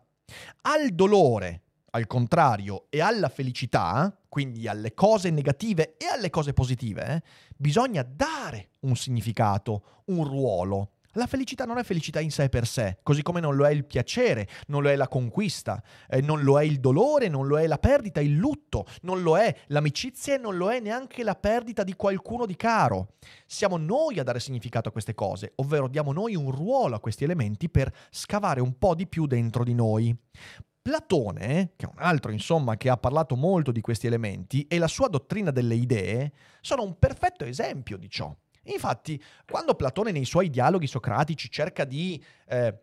Al 0.62 0.88
dolore, 0.88 1.62
al 1.94 2.06
contrario, 2.08 2.86
e 2.90 3.00
alla 3.00 3.28
felicità, 3.28 4.16
quindi 4.28 4.66
alle 4.66 4.94
cose 4.94 5.30
negative 5.30 5.96
e 5.96 6.06
alle 6.06 6.28
cose 6.28 6.52
positive, 6.52 7.22
bisogna 7.56 8.02
dare 8.02 8.70
un 8.80 8.96
significato, 8.96 10.02
un 10.06 10.24
ruolo. 10.24 10.90
La 11.16 11.28
felicità 11.28 11.64
non 11.64 11.78
è 11.78 11.84
felicità 11.84 12.18
in 12.18 12.32
sé 12.32 12.48
per 12.48 12.66
sé, 12.66 12.98
così 13.04 13.22
come 13.22 13.38
non 13.38 13.54
lo 13.54 13.64
è 13.64 13.70
il 13.70 13.84
piacere, 13.84 14.48
non 14.66 14.82
lo 14.82 14.88
è 14.88 14.96
la 14.96 15.06
conquista, 15.06 15.80
eh, 16.08 16.20
non 16.20 16.42
lo 16.42 16.58
è 16.58 16.64
il 16.64 16.80
dolore, 16.80 17.28
non 17.28 17.46
lo 17.46 17.60
è 17.60 17.68
la 17.68 17.78
perdita, 17.78 18.20
il 18.20 18.34
lutto, 18.34 18.86
non 19.02 19.22
lo 19.22 19.38
è 19.38 19.54
l'amicizia 19.68 20.34
e 20.34 20.38
non 20.38 20.56
lo 20.56 20.72
è 20.72 20.80
neanche 20.80 21.22
la 21.22 21.36
perdita 21.36 21.84
di 21.84 21.94
qualcuno 21.94 22.44
di 22.44 22.56
caro. 22.56 23.14
Siamo 23.46 23.76
noi 23.76 24.18
a 24.18 24.24
dare 24.24 24.40
significato 24.40 24.88
a 24.88 24.92
queste 24.92 25.14
cose, 25.14 25.52
ovvero 25.56 25.86
diamo 25.86 26.12
noi 26.12 26.34
un 26.34 26.50
ruolo 26.50 26.96
a 26.96 27.00
questi 27.00 27.22
elementi 27.22 27.68
per 27.70 27.94
scavare 28.10 28.60
un 28.60 28.76
po' 28.76 28.96
di 28.96 29.06
più 29.06 29.26
dentro 29.26 29.62
di 29.62 29.74
noi. 29.74 30.18
Platone, 30.84 31.72
che 31.76 31.86
è 31.86 31.88
un 31.90 31.96
altro 31.96 32.30
insomma 32.30 32.76
che 32.76 32.90
ha 32.90 32.98
parlato 32.98 33.36
molto 33.36 33.72
di 33.72 33.80
questi 33.80 34.06
elementi, 34.06 34.66
e 34.66 34.76
la 34.76 34.86
sua 34.86 35.08
dottrina 35.08 35.50
delle 35.50 35.76
idee 35.76 36.30
sono 36.60 36.82
un 36.82 36.98
perfetto 36.98 37.46
esempio 37.46 37.96
di 37.96 38.10
ciò. 38.10 38.30
Infatti, 38.64 39.18
quando 39.50 39.76
Platone 39.76 40.12
nei 40.12 40.26
suoi 40.26 40.50
dialoghi 40.50 40.86
socratici 40.86 41.50
cerca 41.50 41.86
di 41.86 42.22
eh, 42.48 42.78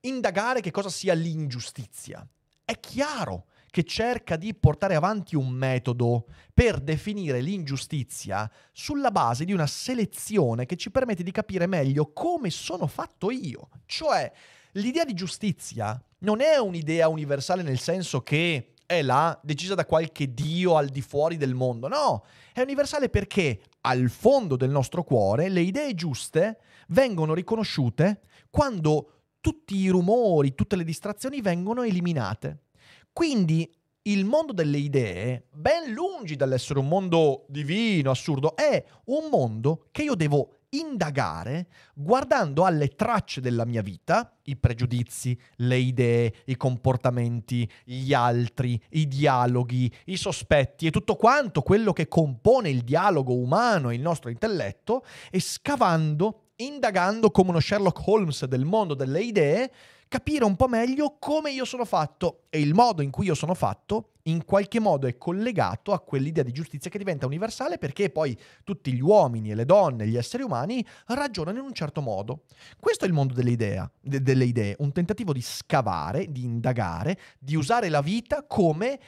indagare 0.00 0.60
che 0.60 0.70
cosa 0.70 0.90
sia 0.90 1.14
l'ingiustizia, 1.14 2.22
è 2.66 2.78
chiaro 2.78 3.46
che 3.70 3.84
cerca 3.84 4.36
di 4.36 4.54
portare 4.54 4.94
avanti 4.94 5.34
un 5.34 5.48
metodo 5.48 6.26
per 6.52 6.80
definire 6.80 7.40
l'ingiustizia 7.40 8.50
sulla 8.72 9.10
base 9.10 9.46
di 9.46 9.54
una 9.54 9.66
selezione 9.66 10.66
che 10.66 10.76
ci 10.76 10.90
permette 10.90 11.22
di 11.22 11.30
capire 11.30 11.66
meglio 11.66 12.12
come 12.12 12.50
sono 12.50 12.86
fatto 12.86 13.30
io. 13.30 13.70
Cioè, 13.86 14.30
l'idea 14.72 15.06
di 15.06 15.14
giustizia 15.14 15.98
non 16.22 16.40
è 16.40 16.58
un'idea 16.58 17.08
universale 17.08 17.62
nel 17.62 17.78
senso 17.78 18.22
che 18.22 18.74
è 18.86 19.02
là, 19.02 19.38
decisa 19.42 19.74
da 19.74 19.86
qualche 19.86 20.34
dio 20.34 20.76
al 20.76 20.88
di 20.88 21.00
fuori 21.00 21.36
del 21.36 21.54
mondo. 21.54 21.88
No, 21.88 22.24
è 22.52 22.60
universale 22.60 23.08
perché 23.08 23.60
al 23.82 24.10
fondo 24.10 24.56
del 24.56 24.70
nostro 24.70 25.02
cuore 25.02 25.48
le 25.48 25.60
idee 25.60 25.94
giuste 25.94 26.58
vengono 26.88 27.34
riconosciute 27.34 28.20
quando 28.50 29.22
tutti 29.40 29.76
i 29.76 29.88
rumori, 29.88 30.54
tutte 30.54 30.76
le 30.76 30.84
distrazioni 30.84 31.40
vengono 31.40 31.82
eliminate. 31.82 32.64
Quindi 33.12 33.70
il 34.02 34.24
mondo 34.24 34.52
delle 34.52 34.78
idee, 34.78 35.46
ben 35.52 35.92
lungi 35.92 36.36
dall'essere 36.36 36.78
un 36.78 36.88
mondo 36.88 37.44
divino, 37.48 38.10
assurdo, 38.10 38.56
è 38.56 38.84
un 39.06 39.28
mondo 39.30 39.86
che 39.90 40.02
io 40.02 40.14
devo 40.14 40.56
indagare 40.74 41.66
guardando 41.94 42.64
alle 42.64 42.88
tracce 42.88 43.40
della 43.40 43.64
mia 43.64 43.82
vita, 43.82 44.36
i 44.44 44.56
pregiudizi, 44.56 45.38
le 45.56 45.76
idee, 45.76 46.32
i 46.46 46.56
comportamenti, 46.56 47.68
gli 47.84 48.12
altri, 48.12 48.80
i 48.90 49.06
dialoghi, 49.08 49.92
i 50.06 50.16
sospetti 50.16 50.86
e 50.86 50.90
tutto 50.90 51.16
quanto 51.16 51.62
quello 51.62 51.92
che 51.92 52.08
compone 52.08 52.70
il 52.70 52.82
dialogo 52.82 53.34
umano 53.34 53.90
e 53.90 53.94
il 53.94 54.00
nostro 54.00 54.30
intelletto 54.30 55.04
e 55.30 55.40
scavando, 55.40 56.52
indagando 56.56 57.30
come 57.30 57.50
uno 57.50 57.60
Sherlock 57.60 58.06
Holmes 58.06 58.44
del 58.46 58.64
mondo 58.64 58.94
delle 58.94 59.20
idee, 59.20 59.72
capire 60.12 60.44
un 60.44 60.56
po' 60.56 60.68
meglio 60.68 61.16
come 61.18 61.52
io 61.52 61.64
sono 61.64 61.86
fatto 61.86 62.42
e 62.50 62.60
il 62.60 62.74
modo 62.74 63.00
in 63.00 63.10
cui 63.10 63.24
io 63.24 63.34
sono 63.34 63.54
fatto 63.54 64.10
in 64.24 64.44
qualche 64.44 64.78
modo 64.78 65.06
è 65.06 65.16
collegato 65.16 65.94
a 65.94 66.00
quell'idea 66.00 66.44
di 66.44 66.52
giustizia 66.52 66.90
che 66.90 66.98
diventa 66.98 67.24
universale 67.24 67.78
perché 67.78 68.10
poi 68.10 68.38
tutti 68.62 68.92
gli 68.92 69.00
uomini 69.00 69.50
e 69.50 69.54
le 69.54 69.64
donne, 69.64 70.06
gli 70.06 70.18
esseri 70.18 70.42
umani 70.42 70.86
ragionano 71.06 71.60
in 71.60 71.64
un 71.64 71.72
certo 71.72 72.02
modo. 72.02 72.42
Questo 72.78 73.06
è 73.06 73.08
il 73.08 73.14
mondo 73.14 73.32
delle 73.32 73.52
idee, 73.52 73.90
de- 74.02 74.20
delle 74.20 74.44
idee 74.44 74.76
un 74.80 74.92
tentativo 74.92 75.32
di 75.32 75.40
scavare, 75.40 76.30
di 76.30 76.44
indagare, 76.44 77.18
di 77.38 77.56
usare 77.56 77.88
la 77.88 78.02
vita 78.02 78.44
come 78.46 79.00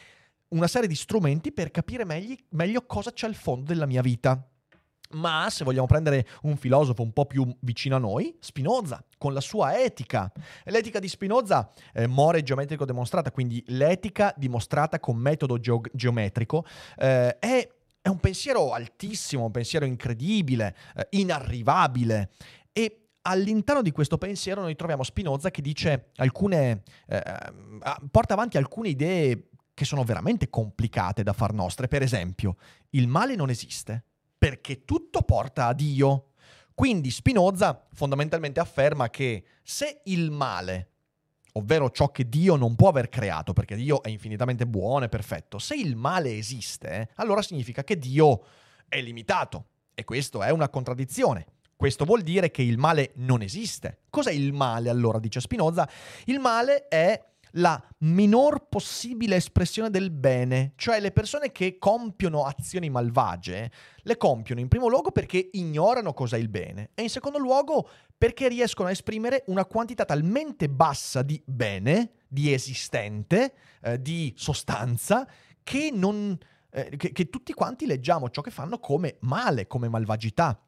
una 0.49 0.69
serie 0.69 0.89
di 0.89 0.95
strumenti 0.95 1.53
per 1.53 1.71
capire 1.71 2.07
meglio, 2.07 2.35
meglio 2.53 2.87
cosa 2.87 3.13
c'è 3.13 3.27
al 3.27 3.35
fondo 3.35 3.67
della 3.67 3.85
mia 3.85 4.01
vita. 4.01 4.43
Ma 5.15 5.49
se 5.51 5.65
vogliamo 5.65 5.87
prendere 5.87 6.27
un 6.43 6.57
filosofo 6.57 7.03
un 7.03 7.13
po' 7.13 7.27
più 7.27 7.47
vicino 7.61 7.97
a 7.97 7.99
noi, 7.99 8.37
Spinoza, 8.41 9.05
con 9.19 9.33
la 9.33 9.41
sua 9.41 9.79
etica. 9.81 10.31
L'etica 10.65 10.99
di 10.99 11.09
Spinoza, 11.09 11.71
eh, 11.93 12.07
more 12.07 12.43
geometrico 12.43 12.85
demonstrata, 12.85 13.31
quindi 13.31 13.63
l'etica 13.69 14.35
dimostrata 14.37 15.01
con 15.01 15.17
metodo 15.17 15.59
geo- 15.59 15.81
geometrico, 15.93 16.65
eh, 16.97 17.39
è, 17.39 17.69
è, 18.01 18.09
un 18.09 18.19
pensiero 18.19 18.73
altissimo, 18.73 19.45
un 19.45 19.51
pensiero 19.51 19.85
incredibile, 19.85 20.75
eh, 20.97 21.07
inarrivabile. 21.11 22.31
E 22.73 23.09
all'interno 23.23 23.83
di 23.83 23.93
questo 23.93 24.19
pensiero 24.19 24.61
noi 24.61 24.77
troviamo 24.77 25.03
Spinoza 25.03 25.51
che 25.51 25.63
dice 25.63 26.11
alcune, 26.17 26.83
eh, 27.07 27.23
porta 28.11 28.35
avanti 28.35 28.57
alcune 28.57 28.89
idee 28.89 29.49
che 29.75 29.85
sono 29.85 30.05
veramente 30.05 30.51
complicate 30.51 31.23
da 31.23 31.33
far 31.33 31.53
nostre. 31.53 31.89
Per 31.89 32.03
esempio, 32.03 32.57
il 32.91 33.09
male 33.09 33.35
non 33.35 33.51
esiste 33.51 34.05
perché 34.45 34.85
tutto 34.85 35.23
porta 35.23 35.69
a 35.69 35.73
Dio. 35.73 36.33
Quindi 36.75 37.11
Spinoza 37.11 37.87
fondamentalmente 37.95 38.61
afferma 38.61 39.09
che 39.09 39.43
se 39.63 40.03
il 40.05 40.31
male, 40.31 40.91
ovvero 41.53 41.91
ciò 41.91 42.11
che 42.11 42.29
Dio 42.29 42.55
non 42.57 42.75
può 42.75 42.91
aver 42.91 43.09
creato, 43.09 43.55
perché 43.55 43.75
Dio 43.75 44.03
è 44.03 44.11
infinitamente 44.11 44.67
buono 44.67 45.07
e 45.07 45.09
perfetto, 45.09 45.59
se 45.59 45.77
il 45.77 45.97
male 45.97 46.37
esiste, 46.37 47.09
allora 47.15 47.41
significa 47.41 47.83
che 47.85 47.99
Dio 47.99 48.45
è 48.87 49.01
limitato. 49.01 49.69
E 49.95 50.05
questo 50.05 50.43
è 50.43 50.51
una 50.51 50.69
contraddizione. 50.69 51.47
Questo 51.75 52.05
vuol 52.05 52.21
dire 52.21 52.51
che 52.51 52.61
il 52.61 52.77
male 52.77 53.13
non 53.15 53.41
esiste. 53.41 54.01
Cos'è 54.11 54.33
il 54.33 54.53
male 54.53 54.91
allora, 54.91 55.19
dice 55.21 55.41
Spinoza? 55.41 55.89
Il 56.27 56.39
male 56.39 56.89
è 56.89 57.19
la 57.57 57.83
minor 57.99 58.69
possibile 58.69 59.37
espressione 59.37 59.91
del 59.91 60.11
bene, 60.11 60.73
cioè 60.77 61.01
le 61.01 61.13
persone 61.13 61.53
che 61.53 61.79
compiono 61.79 62.45
azioni 62.45 62.91
malvagie 62.91 63.71
le 64.03 64.17
compiono 64.17 64.61
in 64.61 64.69
primo 64.69 64.89
luogo 64.89 65.11
perché 65.13 65.51
ignorano 65.53 66.13
cos'è 66.13 66.37
il 66.37 66.49
bene 66.49 66.91
e 66.95 67.03
in 67.03 67.11
secondo 67.11 67.39
luogo 67.39 67.89
perché 68.17 68.49
riescono 68.49 68.89
a 68.89 68.93
esprimere 68.93 69.45
una 69.47 69.65
quantità 69.65 70.05
talmente 70.05 70.69
bassa 70.69 71.23
di 71.23 71.41
bene, 71.45 72.13
di 72.29 72.53
esistente, 72.53 73.55
eh, 73.83 74.01
di 74.01 74.33
sostanza, 74.37 75.29
che, 75.63 75.91
non, 75.93 76.37
eh, 76.71 76.97
che, 76.97 77.13
che 77.13 77.29
tutti 77.29 77.53
quanti 77.53 77.87
leggiamo 77.87 78.31
ciò 78.31 78.41
che 78.41 78.51
fanno 78.51 78.79
come 78.79 79.17
male, 79.21 79.67
come 79.67 79.89
malvagità. 79.89 80.59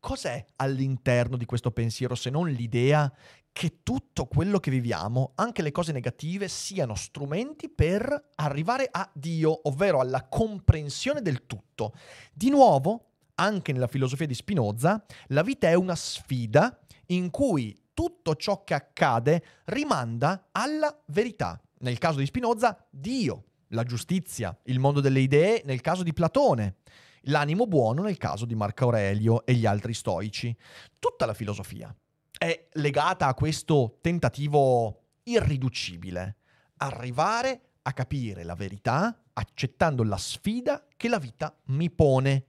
cos'è 0.00 0.44
all'interno 0.56 1.36
di 1.36 1.44
questo 1.44 1.72
pensiero 1.72 2.14
se 2.14 2.30
non 2.30 2.48
l'idea 2.48 3.12
che 3.58 3.80
tutto 3.82 4.26
quello 4.26 4.60
che 4.60 4.70
viviamo, 4.70 5.32
anche 5.34 5.62
le 5.62 5.72
cose 5.72 5.90
negative, 5.90 6.46
siano 6.46 6.94
strumenti 6.94 7.68
per 7.68 8.28
arrivare 8.36 8.88
a 8.88 9.10
Dio, 9.12 9.68
ovvero 9.68 9.98
alla 9.98 10.28
comprensione 10.28 11.22
del 11.22 11.44
tutto. 11.44 11.92
Di 12.32 12.50
nuovo, 12.50 13.14
anche 13.34 13.72
nella 13.72 13.88
filosofia 13.88 14.28
di 14.28 14.34
Spinoza, 14.34 15.04
la 15.30 15.42
vita 15.42 15.66
è 15.66 15.74
una 15.74 15.96
sfida 15.96 16.78
in 17.06 17.30
cui 17.30 17.76
tutto 17.94 18.36
ciò 18.36 18.62
che 18.62 18.74
accade 18.74 19.42
rimanda 19.64 20.50
alla 20.52 20.96
verità. 21.06 21.60
Nel 21.80 21.98
caso 21.98 22.20
di 22.20 22.26
Spinoza, 22.26 22.86
Dio, 22.88 23.46
la 23.70 23.82
giustizia, 23.82 24.56
il 24.66 24.78
mondo 24.78 25.00
delle 25.00 25.18
idee 25.18 25.62
nel 25.64 25.80
caso 25.80 26.04
di 26.04 26.12
Platone, 26.12 26.76
l'animo 27.22 27.66
buono 27.66 28.02
nel 28.02 28.18
caso 28.18 28.44
di 28.44 28.54
Marco 28.54 28.84
Aurelio 28.84 29.44
e 29.44 29.54
gli 29.54 29.66
altri 29.66 29.94
stoici. 29.94 30.56
Tutta 31.00 31.26
la 31.26 31.34
filosofia 31.34 31.92
è 32.38 32.68
legata 32.74 33.26
a 33.26 33.34
questo 33.34 33.98
tentativo 34.00 35.02
irriducibile, 35.24 36.36
arrivare 36.78 37.60
a 37.82 37.92
capire 37.92 38.44
la 38.44 38.54
verità 38.54 39.22
accettando 39.32 40.02
la 40.02 40.16
sfida 40.16 40.86
che 40.96 41.08
la 41.08 41.18
vita 41.18 41.54
mi 41.66 41.90
pone. 41.90 42.46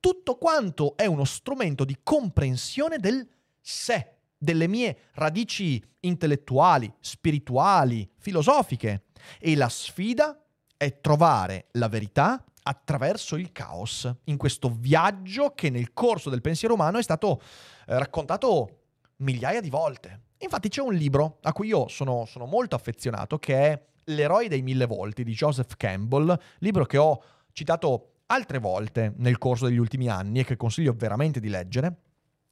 Tutto 0.00 0.36
quanto 0.36 0.96
è 0.96 1.06
uno 1.06 1.24
strumento 1.24 1.84
di 1.84 1.98
comprensione 2.02 2.98
del 2.98 3.26
sé, 3.60 4.16
delle 4.36 4.66
mie 4.66 5.10
radici 5.14 5.82
intellettuali, 6.00 6.92
spirituali, 7.00 8.08
filosofiche. 8.18 9.04
E 9.38 9.54
la 9.54 9.68
sfida 9.68 10.44
è 10.76 11.00
trovare 11.00 11.68
la 11.72 11.88
verità 11.88 12.44
attraverso 12.64 13.36
il 13.36 13.52
caos, 13.52 14.12
in 14.24 14.36
questo 14.36 14.68
viaggio 14.68 15.52
che 15.54 15.70
nel 15.70 15.92
corso 15.92 16.30
del 16.30 16.40
pensiero 16.40 16.74
umano 16.74 16.98
è 16.98 17.02
stato 17.02 17.40
eh, 17.86 17.98
raccontato 17.98 18.81
migliaia 19.22 19.60
di 19.60 19.70
volte. 19.70 20.20
Infatti 20.38 20.68
c'è 20.68 20.82
un 20.82 20.94
libro 20.94 21.38
a 21.42 21.52
cui 21.52 21.68
io 21.68 21.88
sono, 21.88 22.24
sono 22.26 22.46
molto 22.46 22.74
affezionato 22.74 23.38
che 23.38 23.56
è 23.56 23.86
L'eroe 24.06 24.48
dei 24.48 24.62
mille 24.62 24.86
volti 24.86 25.22
di 25.22 25.32
Joseph 25.32 25.76
Campbell, 25.76 26.36
libro 26.58 26.84
che 26.84 26.98
ho 26.98 27.22
citato 27.52 28.14
altre 28.26 28.58
volte 28.58 29.12
nel 29.18 29.38
corso 29.38 29.66
degli 29.66 29.76
ultimi 29.76 30.08
anni 30.08 30.40
e 30.40 30.44
che 30.44 30.56
consiglio 30.56 30.92
veramente 30.96 31.38
di 31.38 31.48
leggere. 31.48 31.96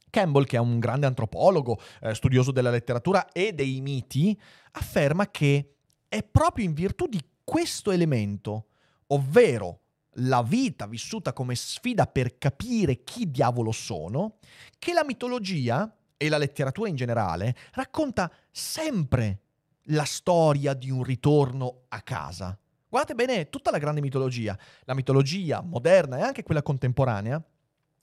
Campbell, 0.09 0.45
che 0.45 0.57
è 0.57 0.59
un 0.59 0.79
grande 0.79 1.07
antropologo, 1.07 1.79
eh, 2.01 2.15
studioso 2.15 2.51
della 2.51 2.69
letteratura 2.69 3.31
e 3.31 3.53
dei 3.53 3.81
miti, 3.81 4.39
afferma 4.71 5.29
che 5.29 5.75
è 6.07 6.23
proprio 6.23 6.65
in 6.65 6.73
virtù 6.73 7.07
di 7.07 7.21
questo 7.43 7.91
elemento, 7.91 8.67
ovvero 9.07 9.79
la 10.15 10.43
vita 10.43 10.87
vissuta 10.87 11.33
come 11.33 11.55
sfida 11.55 12.05
per 12.07 12.37
capire 12.37 13.03
chi 13.03 13.29
diavolo 13.31 13.71
sono, 13.71 14.37
che 14.77 14.93
la 14.93 15.05
mitologia 15.05 15.93
e 16.21 16.29
la 16.29 16.37
letteratura 16.37 16.87
in 16.87 16.95
generale 16.95 17.55
racconta 17.71 18.31
sempre 18.51 19.39
la 19.85 20.03
storia 20.03 20.75
di 20.75 20.91
un 20.91 21.01
ritorno 21.01 21.85
a 21.87 21.99
casa. 22.01 22.55
Guardate 22.87 23.15
bene 23.15 23.49
tutta 23.49 23.71
la 23.71 23.79
grande 23.79 24.01
mitologia, 24.01 24.55
la 24.83 24.93
mitologia 24.93 25.63
moderna 25.63 26.19
e 26.19 26.21
anche 26.21 26.43
quella 26.43 26.61
contemporanea, 26.61 27.43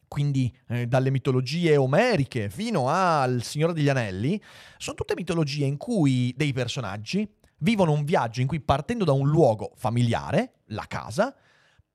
quindi 0.09 0.53
eh, 0.67 0.89
dalle 0.89 1.11
mitologie 1.11 1.77
omeriche 1.77 2.51
fino 2.51 2.89
al 2.89 3.45
Signore 3.45 3.73
degli 3.73 3.89
Anelli, 3.89 4.43
sono 4.79 4.97
tutte 4.97 5.15
mitologie 5.15 5.67
in 5.67 5.77
cui 5.77 6.35
dei 6.37 6.53
personaggi 6.53 7.29
vivono 7.59 7.93
un 7.93 8.03
viaggio 8.03 8.41
in 8.41 8.49
cui 8.49 8.59
partendo 8.59 9.05
da 9.05 9.13
un 9.13 9.29
luogo 9.29 9.75
familiare, 9.77 10.63
la 10.71 10.87
casa, 10.89 11.37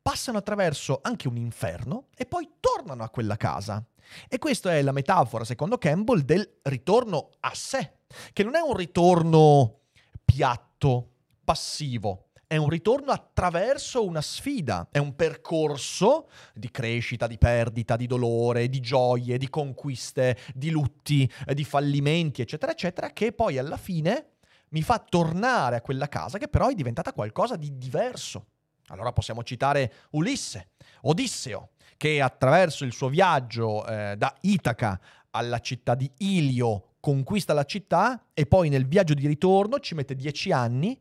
passano 0.04 0.38
attraverso 0.38 1.00
anche 1.02 1.28
un 1.28 1.38
inferno 1.38 2.10
e 2.16 2.26
poi 2.26 2.48
tornano 2.60 3.04
a 3.04 3.10
quella 3.10 3.38
casa. 3.38 3.84
E 4.28 4.38
questa 4.38 4.76
è 4.76 4.82
la 4.82 4.92
metafora, 4.92 5.46
secondo 5.46 5.78
Campbell, 5.78 6.20
del 6.20 6.60
ritorno 6.64 7.30
a 7.40 7.52
sé, 7.56 8.00
che 8.34 8.44
non 8.44 8.56
è 8.56 8.60
un 8.60 8.76
ritorno 8.76 9.80
piatto, 10.24 11.12
passivo, 11.44 12.28
è 12.46 12.58
un 12.58 12.70
ritorno 12.70 13.12
attraverso 13.12 14.06
una 14.06 14.22
sfida, 14.22 14.90
è 14.92 14.98
un 14.98 15.16
percorso 15.16 16.30
di 16.54 16.70
crescita, 16.70 17.26
di 17.26 17.38
perdita, 17.38 17.96
di 17.96 18.06
dolore, 18.06 18.70
di 18.70 18.82
gioie, 18.82 19.38
di 19.38 19.50
conquiste, 19.50 20.38
di 20.54 20.70
lutti, 20.70 21.28
di 21.48 21.64
fallimenti, 21.64 22.42
eccetera, 22.42 22.74
eccetera, 22.74 23.12
che 23.12 23.32
poi 23.32 23.58
alla 23.58 23.78
fine 23.78 24.34
mi 24.70 24.82
fa 24.82 25.00
tornare 25.00 25.78
a 25.78 25.82
quella 25.82 26.10
casa 26.10 26.38
che 26.38 26.48
però 26.48 26.68
è 26.68 26.76
diventata 26.76 27.14
qualcosa 27.14 27.56
di 27.56 27.78
diverso. 27.78 28.48
Allora 28.88 29.12
possiamo 29.12 29.44
citare 29.44 29.94
Ulisse, 30.12 30.70
Odisseo, 31.02 31.70
che 31.98 32.22
attraverso 32.22 32.84
il 32.84 32.94
suo 32.94 33.10
viaggio 33.10 33.86
eh, 33.86 34.16
da 34.18 34.36
Itaca 34.42 35.00
alla 35.32 35.60
città 35.60 35.96
di 35.96 36.12
Ilio 36.18 36.96
conquista 37.00 37.54
la 37.54 37.66
città 37.66 38.28
e 38.34 38.46
poi 38.46 38.70
nel 38.70 38.88
viaggio 38.88 39.14
di 39.14 39.28
ritorno 39.28 39.80
ci 39.80 39.94
mette 39.94 40.16
dieci 40.16 40.52
anni 40.52 40.98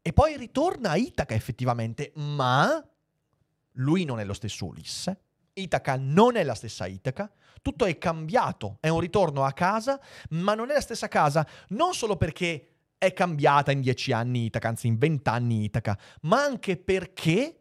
e 0.00 0.12
poi 0.12 0.36
ritorna 0.36 0.90
a 0.90 0.96
Itaca 0.96 1.34
effettivamente, 1.34 2.12
ma 2.14 2.82
lui 3.72 4.04
non 4.04 4.20
è 4.20 4.24
lo 4.24 4.32
stesso 4.32 4.66
Ulisse, 4.66 5.20
Itaca 5.54 5.96
non 5.98 6.36
è 6.36 6.44
la 6.44 6.54
stessa 6.54 6.86
Itaca, 6.86 7.30
tutto 7.62 7.86
è 7.86 7.96
cambiato, 7.96 8.76
è 8.80 8.88
un 8.88 9.00
ritorno 9.00 9.44
a 9.44 9.52
casa, 9.52 10.00
ma 10.30 10.54
non 10.54 10.70
è 10.70 10.74
la 10.74 10.80
stessa 10.80 11.08
casa, 11.08 11.46
non 11.68 11.94
solo 11.94 12.16
perché 12.16 12.73
è 13.04 13.12
cambiata 13.12 13.72
in 13.72 13.80
dieci 13.80 14.12
anni 14.12 14.46
Itaca, 14.46 14.68
anzi 14.68 14.86
in 14.86 14.98
vent'anni 14.98 15.64
Itaca, 15.64 15.98
ma 16.22 16.42
anche 16.42 16.76
perché 16.76 17.58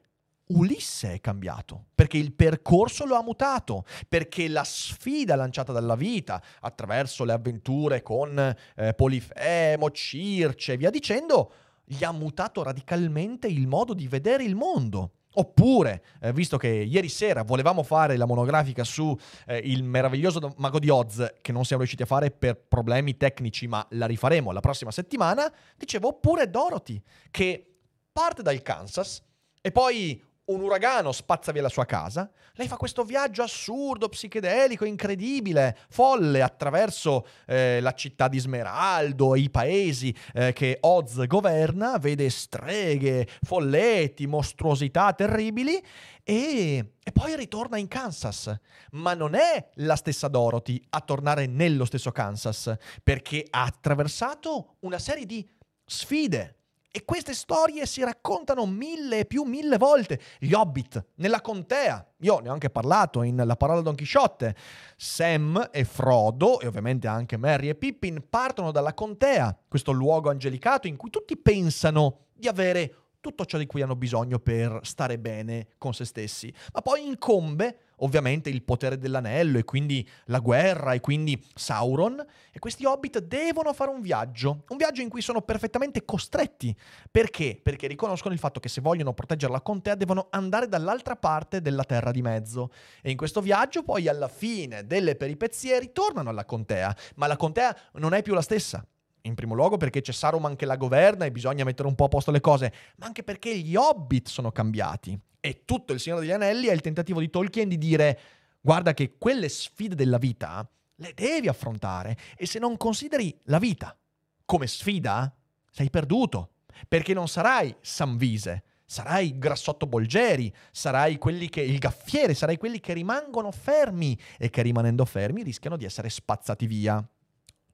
Ulisse 0.47 1.13
è 1.13 1.21
cambiato, 1.21 1.85
perché 1.95 2.17
il 2.17 2.33
percorso 2.33 3.05
lo 3.05 3.15
ha 3.15 3.23
mutato, 3.23 3.85
perché 4.07 4.47
la 4.47 4.63
sfida 4.63 5.35
lanciata 5.35 5.71
dalla 5.71 5.95
vita 5.95 6.41
attraverso 6.59 7.23
le 7.23 7.33
avventure 7.33 8.01
con 8.01 8.55
eh, 8.75 8.93
Polifemo, 8.93 9.89
Circe 9.91 10.73
e 10.73 10.77
via 10.77 10.89
dicendo, 10.89 11.51
gli 11.85 12.03
ha 12.03 12.11
mutato 12.11 12.61
radicalmente 12.61 13.47
il 13.47 13.67
modo 13.67 13.93
di 13.93 14.07
vedere 14.07 14.43
il 14.43 14.55
mondo. 14.55 15.11
Oppure, 15.35 16.03
eh, 16.21 16.33
visto 16.33 16.57
che 16.57 16.67
ieri 16.67 17.09
sera 17.09 17.43
volevamo 17.43 17.83
fare 17.83 18.17
la 18.17 18.25
monografica 18.25 18.83
su 18.83 19.17
eh, 19.47 19.57
il 19.57 19.83
meraviglioso 19.83 20.53
mago 20.57 20.79
di 20.79 20.89
Oz, 20.89 21.33
che 21.41 21.51
non 21.51 21.63
siamo 21.63 21.81
riusciti 21.81 22.03
a 22.03 22.07
fare 22.07 22.29
per 22.31 22.59
problemi 22.67 23.17
tecnici, 23.17 23.67
ma 23.67 23.85
la 23.91 24.05
rifaremo 24.05 24.51
la 24.51 24.59
prossima 24.59 24.91
settimana, 24.91 25.51
dicevo, 25.75 26.09
oppure 26.09 26.49
Dorothy, 26.49 27.01
che 27.31 27.77
parte 28.11 28.43
dal 28.43 28.61
Kansas 28.61 29.23
e 29.59 29.71
poi 29.71 30.21
un 30.45 30.61
uragano 30.61 31.11
spazza 31.11 31.51
via 31.51 31.61
la 31.61 31.69
sua 31.69 31.85
casa, 31.85 32.29
lei 32.53 32.67
fa 32.67 32.75
questo 32.75 33.03
viaggio 33.03 33.43
assurdo, 33.43 34.09
psichedelico, 34.09 34.83
incredibile, 34.83 35.77
folle 35.89 36.41
attraverso 36.41 37.25
eh, 37.47 37.79
la 37.79 37.93
città 37.93 38.27
di 38.27 38.39
Smeraldo, 38.39 39.35
i 39.35 39.49
paesi 39.49 40.13
eh, 40.33 40.51
che 40.51 40.77
Oz 40.81 41.25
governa, 41.27 41.97
vede 41.97 42.29
streghe, 42.29 43.27
folletti, 43.41 44.27
mostruosità 44.27 45.13
terribili 45.13 45.81
e, 46.23 46.93
e 47.01 47.11
poi 47.11 47.35
ritorna 47.35 47.77
in 47.77 47.87
Kansas. 47.87 48.53
Ma 48.91 49.13
non 49.13 49.35
è 49.35 49.69
la 49.75 49.95
stessa 49.95 50.27
Dorothy 50.27 50.81
a 50.89 50.99
tornare 51.01 51.45
nello 51.45 51.85
stesso 51.85 52.11
Kansas, 52.11 52.75
perché 53.01 53.45
ha 53.49 53.63
attraversato 53.63 54.75
una 54.79 54.99
serie 54.99 55.25
di 55.25 55.47
sfide 55.85 56.62
e 56.95 57.05
queste 57.05 57.33
storie 57.33 57.87
si 57.87 58.03
raccontano 58.03 58.67
mille 58.67 59.19
e 59.19 59.25
più 59.25 59.45
mille 59.45 59.77
volte. 59.77 60.19
Gli 60.37 60.53
Hobbit, 60.53 61.03
nella 61.15 61.41
contea, 61.41 62.07
io 62.19 62.37
ne 62.37 62.49
ho 62.49 62.53
anche 62.53 62.69
parlato 62.69 63.23
in 63.23 63.41
La 63.43 63.55
parola 63.55 63.81
Don 63.81 63.95
Chisciotte. 63.95 64.55
Sam 64.95 65.69
e 65.71 65.85
Frodo, 65.85 66.59
e 66.59 66.67
ovviamente 66.67 67.07
anche 67.07 67.35
Merry 67.35 67.69
e 67.69 67.73
Pippin, 67.73 68.23
partono 68.29 68.69
dalla 68.69 68.93
contea, 68.93 69.57
questo 69.67 69.91
luogo 69.91 70.29
angelicato 70.29 70.85
in 70.85 70.95
cui 70.95 71.09
tutti 71.09 71.35
pensano 71.35 72.27
di 72.31 72.47
avere 72.47 72.95
tutto 73.19 73.43
ciò 73.45 73.57
di 73.57 73.65
cui 73.65 73.81
hanno 73.81 73.95
bisogno 73.95 74.37
per 74.37 74.81
stare 74.83 75.17
bene 75.17 75.69
con 75.79 75.95
se 75.95 76.05
stessi. 76.05 76.53
Ma 76.73 76.81
poi 76.81 77.07
incombe 77.07 77.92
ovviamente 77.97 78.49
il 78.49 78.63
potere 78.63 78.97
dell'anello 78.97 79.57
e 79.57 79.63
quindi 79.63 80.07
la 80.25 80.39
guerra 80.39 80.93
e 80.93 80.99
quindi 80.99 81.41
Sauron 81.55 82.23
e 82.51 82.59
questi 82.59 82.85
hobbit 82.85 83.19
devono 83.19 83.73
fare 83.73 83.91
un 83.91 84.01
viaggio, 84.01 84.63
un 84.69 84.77
viaggio 84.77 85.01
in 85.01 85.09
cui 85.09 85.21
sono 85.21 85.41
perfettamente 85.41 86.05
costretti. 86.05 86.75
Perché? 87.09 87.59
Perché 87.61 87.87
riconoscono 87.87 88.33
il 88.33 88.39
fatto 88.39 88.59
che 88.59 88.69
se 88.69 88.81
vogliono 88.81 89.13
proteggere 89.13 89.51
la 89.51 89.61
contea 89.61 89.95
devono 89.95 90.27
andare 90.31 90.67
dall'altra 90.67 91.15
parte 91.15 91.61
della 91.61 91.83
terra 91.83 92.11
di 92.11 92.21
mezzo 92.21 92.71
e 93.01 93.11
in 93.11 93.17
questo 93.17 93.41
viaggio 93.41 93.83
poi 93.83 94.07
alla 94.07 94.27
fine 94.27 94.85
delle 94.85 95.15
peripezie 95.15 95.79
ritornano 95.79 96.29
alla 96.29 96.45
contea, 96.45 96.95
ma 97.15 97.27
la 97.27 97.37
contea 97.37 97.75
non 97.93 98.13
è 98.13 98.21
più 98.21 98.33
la 98.33 98.41
stessa. 98.41 98.85
In 99.25 99.35
primo 99.35 99.55
luogo 99.55 99.77
perché 99.77 100.01
c'è 100.01 100.11
Saruman 100.11 100.57
che 100.57 100.65
la 100.65 100.75
governa 100.75 101.23
e 101.23 101.31
bisogna 101.31 101.63
mettere 101.63 101.87
un 101.87 101.95
po' 101.95 102.05
a 102.05 102.09
posto 102.09 102.31
le 102.31 102.41
cose, 102.41 102.73
ma 102.97 103.05
anche 103.05 103.23
perché 103.23 103.57
gli 103.57 103.75
hobbit 103.75 104.27
sono 104.27 104.51
cambiati. 104.51 105.17
E 105.39 105.63
tutto 105.63 105.93
il 105.93 105.99
Signore 105.99 106.21
degli 106.21 106.31
Anelli 106.31 106.67
è 106.67 106.73
il 106.73 106.81
tentativo 106.81 107.19
di 107.19 107.29
Tolkien 107.29 107.69
di 107.69 107.77
dire 107.77 108.19
guarda 108.59 108.93
che 108.93 109.15
quelle 109.17 109.47
sfide 109.49 109.95
della 109.95 110.17
vita 110.17 110.69
le 110.95 111.13
devi 111.15 111.47
affrontare 111.47 112.17
e 112.35 112.45
se 112.45 112.59
non 112.59 112.77
consideri 112.77 113.37
la 113.45 113.59
vita 113.59 113.97
come 114.45 114.67
sfida, 114.67 115.33
sei 115.71 115.89
perduto, 115.89 116.55
perché 116.87 117.13
non 117.13 117.27
sarai 117.27 117.75
Samvise, 117.79 118.63
sarai 118.85 119.37
grassotto 119.37 119.87
Bolgeri, 119.87 120.53
sarai 120.71 121.17
quelli 121.17 121.49
che, 121.49 121.61
il 121.61 121.79
gaffiere, 121.79 122.33
sarai 122.33 122.57
quelli 122.57 122.79
che 122.79 122.93
rimangono 122.93 123.51
fermi 123.51 124.19
e 124.37 124.49
che 124.49 124.61
rimanendo 124.61 125.05
fermi 125.05 125.43
rischiano 125.43 125.77
di 125.77 125.85
essere 125.85 126.09
spazzati 126.09 126.67
via. 126.67 127.03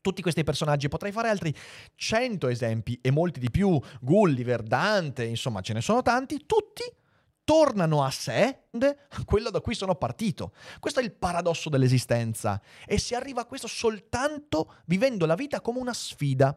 Tutti 0.01 0.21
questi 0.21 0.43
personaggi, 0.43 0.87
potrei 0.87 1.11
fare 1.11 1.29
altri 1.29 1.53
100 1.95 2.47
esempi 2.47 2.99
e 3.01 3.11
molti 3.11 3.39
di 3.39 3.51
più, 3.51 3.79
Gulliver, 3.99 4.63
Dante, 4.63 5.25
insomma 5.25 5.61
ce 5.61 5.73
ne 5.73 5.81
sono 5.81 6.01
tanti, 6.01 6.45
tutti 6.45 6.83
tornano 7.43 8.03
a 8.03 8.11
sé, 8.11 8.65
quello 9.25 9.49
da 9.49 9.59
cui 9.59 9.73
sono 9.73 9.95
partito. 9.95 10.53
Questo 10.79 10.99
è 10.99 11.03
il 11.03 11.13
paradosso 11.13 11.69
dell'esistenza 11.69 12.61
e 12.85 12.99
si 12.99 13.15
arriva 13.15 13.41
a 13.41 13.45
questo 13.45 13.67
soltanto 13.67 14.75
vivendo 14.85 15.25
la 15.25 15.33
vita 15.33 15.59
come 15.59 15.79
una 15.79 15.93
sfida. 15.93 16.55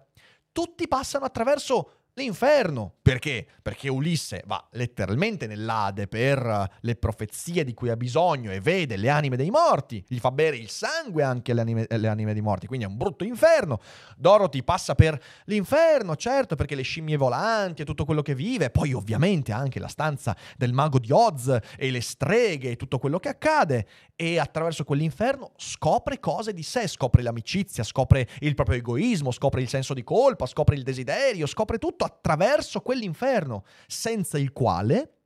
Tutti 0.52 0.87
passano 0.87 1.24
attraverso 1.24 2.01
L'inferno. 2.14 2.96
Perché? 3.01 3.46
Perché 3.62 3.88
Ulisse 3.88 4.42
va 4.44 4.68
letteralmente 4.72 5.46
nell'Ade 5.46 6.09
per 6.09 6.68
le 6.79 6.96
profezie 6.96 7.64
di 7.64 7.72
cui 7.72 7.88
ha 7.88 7.96
bisogno 7.96 8.53
e 8.53 8.61
vede 8.61 8.98
le 8.98 9.09
anime 9.09 9.37
dei 9.37 9.48
morti, 9.48 10.05
gli 10.07 10.18
fa 10.18 10.31
bere 10.31 10.57
il 10.57 10.68
sangue 10.68 11.22
anche 11.22 11.53
alle 11.53 11.62
anime, 11.62 11.87
alle 11.88 12.09
anime 12.09 12.35
dei 12.35 12.42
morti, 12.42 12.66
quindi 12.66 12.85
è 12.85 12.88
un 12.88 12.98
brutto 12.98 13.25
inferno. 13.25 13.81
Dorothy 14.18 14.62
passa 14.62 14.94
per 14.94 15.18
l'inferno, 15.46 16.14
certo, 16.14 16.55
perché 16.55 16.75
le 16.75 16.83
scimmie 16.83 17.16
volanti 17.16 17.81
e 17.81 17.85
tutto 17.87 18.05
quello 18.05 18.20
che 18.20 18.35
vive, 18.35 18.68
poi 18.68 18.92
ovviamente 18.92 19.53
anche 19.53 19.81
la 19.81 19.88
stanza 19.88 20.37
del 20.59 20.75
mago 20.75 20.98
di 20.98 21.11
Oz 21.12 21.59
e 21.79 21.90
le 21.90 22.03
streghe 22.03 22.72
e 22.72 22.77
tutto 22.77 22.98
quello 22.98 23.18
che 23.18 23.31
accade 23.31 23.87
e 24.14 24.38
attraverso 24.38 24.85
quell'inferno 24.85 25.53
scopre 25.57 26.20
cose 26.20 26.53
di 26.53 26.62
sé, 26.62 26.87
scopre 26.87 27.22
l'amicizia, 27.22 27.83
scopre 27.83 28.29
il 28.40 28.55
proprio 28.55 28.77
egoismo, 28.77 29.31
scopre 29.31 29.62
il 29.62 29.68
senso 29.68 29.94
di 29.94 30.05
colpa, 30.05 30.44
scopre 30.44 30.77
il 30.77 30.83
desiderio, 30.83 31.46
scopre 31.46 31.79
tutto 31.79 32.01
attraverso 32.04 32.80
quell'inferno, 32.80 33.64
senza 33.86 34.38
il 34.38 34.52
quale 34.52 35.16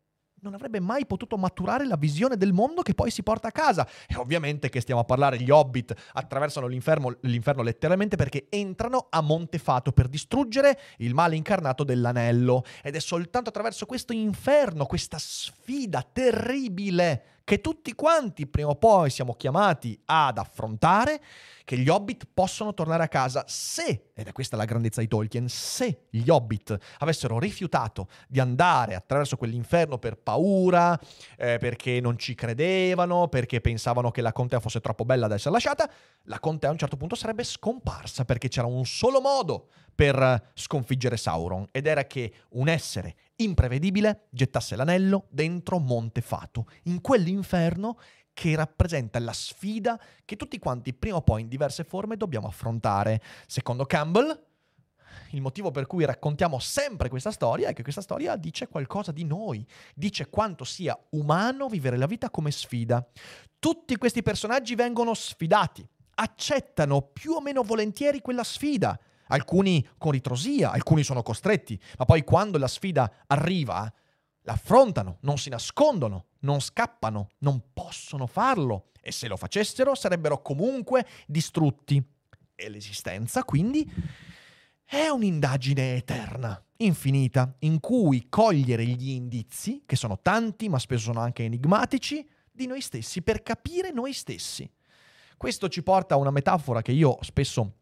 non 0.46 0.54
avrebbe 0.54 0.80
mai 0.80 1.06
potuto 1.06 1.36
maturare 1.36 1.86
la 1.86 1.96
visione 1.96 2.36
del 2.36 2.52
mondo 2.52 2.82
che 2.82 2.94
poi 2.94 3.10
si 3.10 3.22
porta 3.22 3.48
a 3.48 3.52
casa. 3.52 3.86
E 4.06 4.16
ovviamente 4.16 4.68
che 4.68 4.80
stiamo 4.80 5.00
a 5.00 5.04
parlare, 5.04 5.40
gli 5.40 5.50
hobbit 5.50 5.94
attraversano 6.12 6.66
l'inferno, 6.66 7.16
l'inferno 7.22 7.62
letteralmente 7.62 8.16
perché 8.16 8.46
entrano 8.48 9.08
a 9.10 9.20
Montefato 9.20 9.92
per 9.92 10.08
distruggere 10.08 10.78
il 10.98 11.14
male 11.14 11.36
incarnato 11.36 11.84
dell'anello. 11.84 12.62
Ed 12.82 12.94
è 12.94 13.00
soltanto 13.00 13.48
attraverso 13.48 13.86
questo 13.86 14.12
inferno, 14.12 14.86
questa 14.86 15.18
sfida 15.18 16.02
terribile 16.02 17.35
che 17.46 17.60
tutti 17.60 17.94
quanti 17.94 18.48
prima 18.48 18.70
o 18.70 18.74
poi 18.74 19.08
siamo 19.08 19.34
chiamati 19.34 19.96
ad 20.06 20.36
affrontare, 20.36 21.22
che 21.62 21.78
gli 21.78 21.88
hobbit 21.88 22.26
possono 22.34 22.74
tornare 22.74 23.04
a 23.04 23.08
casa 23.08 23.44
se, 23.46 24.10
ed 24.14 24.26
è 24.26 24.32
questa 24.32 24.56
la 24.56 24.64
grandezza 24.64 25.00
di 25.00 25.06
Tolkien, 25.06 25.48
se 25.48 26.06
gli 26.10 26.28
hobbit 26.28 26.76
avessero 26.98 27.38
rifiutato 27.38 28.08
di 28.26 28.40
andare 28.40 28.96
attraverso 28.96 29.36
quell'inferno 29.36 29.96
per 29.98 30.16
paura, 30.16 30.98
eh, 31.36 31.58
perché 31.58 32.00
non 32.00 32.18
ci 32.18 32.34
credevano, 32.34 33.28
perché 33.28 33.60
pensavano 33.60 34.10
che 34.10 34.22
la 34.22 34.32
contea 34.32 34.58
fosse 34.58 34.80
troppo 34.80 35.04
bella 35.04 35.28
da 35.28 35.36
essere 35.36 35.52
lasciata, 35.52 35.88
la 36.24 36.40
contea 36.40 36.70
a 36.70 36.72
un 36.72 36.78
certo 36.78 36.96
punto 36.96 37.14
sarebbe 37.14 37.44
scomparsa 37.44 38.24
perché 38.24 38.48
c'era 38.48 38.66
un 38.66 38.84
solo 38.84 39.20
modo 39.20 39.68
per 39.94 40.50
sconfiggere 40.52 41.16
Sauron 41.16 41.64
ed 41.70 41.86
era 41.86 42.04
che 42.06 42.32
un 42.50 42.68
essere 42.68 43.14
imprevedibile 43.36 44.28
gettasse 44.30 44.76
l'anello 44.76 45.26
dentro 45.30 45.78
Montefato, 45.78 46.66
in 46.84 47.00
quell'inferno 47.00 47.98
che 48.32 48.54
rappresenta 48.54 49.18
la 49.18 49.32
sfida 49.32 49.98
che 50.24 50.36
tutti 50.36 50.58
quanti 50.58 50.92
prima 50.92 51.16
o 51.16 51.22
poi 51.22 51.42
in 51.42 51.48
diverse 51.48 51.84
forme 51.84 52.16
dobbiamo 52.16 52.46
affrontare. 52.46 53.22
Secondo 53.46 53.86
Campbell, 53.86 54.44
il 55.30 55.40
motivo 55.40 55.70
per 55.70 55.86
cui 55.86 56.04
raccontiamo 56.04 56.58
sempre 56.58 57.08
questa 57.08 57.30
storia 57.30 57.68
è 57.68 57.72
che 57.72 57.82
questa 57.82 58.02
storia 58.02 58.36
dice 58.36 58.68
qualcosa 58.68 59.10
di 59.10 59.24
noi, 59.24 59.66
dice 59.94 60.28
quanto 60.28 60.64
sia 60.64 60.98
umano 61.10 61.68
vivere 61.68 61.96
la 61.96 62.06
vita 62.06 62.28
come 62.30 62.50
sfida. 62.50 63.06
Tutti 63.58 63.96
questi 63.96 64.22
personaggi 64.22 64.74
vengono 64.74 65.14
sfidati, 65.14 65.86
accettano 66.16 67.02
più 67.02 67.32
o 67.32 67.40
meno 67.40 67.62
volentieri 67.62 68.20
quella 68.20 68.44
sfida 68.44 68.98
alcuni 69.28 69.86
con 69.98 70.12
ritrosia, 70.12 70.70
alcuni 70.70 71.02
sono 71.02 71.22
costretti, 71.22 71.80
ma 71.98 72.04
poi 72.04 72.24
quando 72.24 72.58
la 72.58 72.68
sfida 72.68 73.10
arriva, 73.26 73.92
l'affrontano, 74.42 75.18
non 75.20 75.38
si 75.38 75.50
nascondono, 75.50 76.26
non 76.40 76.60
scappano, 76.60 77.30
non 77.38 77.62
possono 77.72 78.26
farlo 78.26 78.90
e 79.00 79.12
se 79.12 79.28
lo 79.28 79.36
facessero 79.36 79.94
sarebbero 79.94 80.42
comunque 80.42 81.06
distrutti. 81.26 82.02
E 82.54 82.68
l'esistenza 82.68 83.44
quindi 83.44 83.90
è 84.82 85.08
un'indagine 85.08 85.96
eterna, 85.96 86.60
infinita, 86.78 87.54
in 87.60 87.80
cui 87.80 88.28
cogliere 88.28 88.84
gli 88.86 89.10
indizi, 89.10 89.82
che 89.84 89.96
sono 89.96 90.20
tanti 90.20 90.68
ma 90.68 90.78
spesso 90.78 91.04
sono 91.04 91.20
anche 91.20 91.44
enigmatici, 91.44 92.26
di 92.50 92.66
noi 92.66 92.80
stessi, 92.80 93.22
per 93.22 93.42
capire 93.42 93.90
noi 93.90 94.12
stessi. 94.12 94.68
Questo 95.36 95.68
ci 95.68 95.82
porta 95.82 96.14
a 96.14 96.18
una 96.18 96.30
metafora 96.30 96.80
che 96.80 96.92
io 96.92 97.18
spesso 97.20 97.74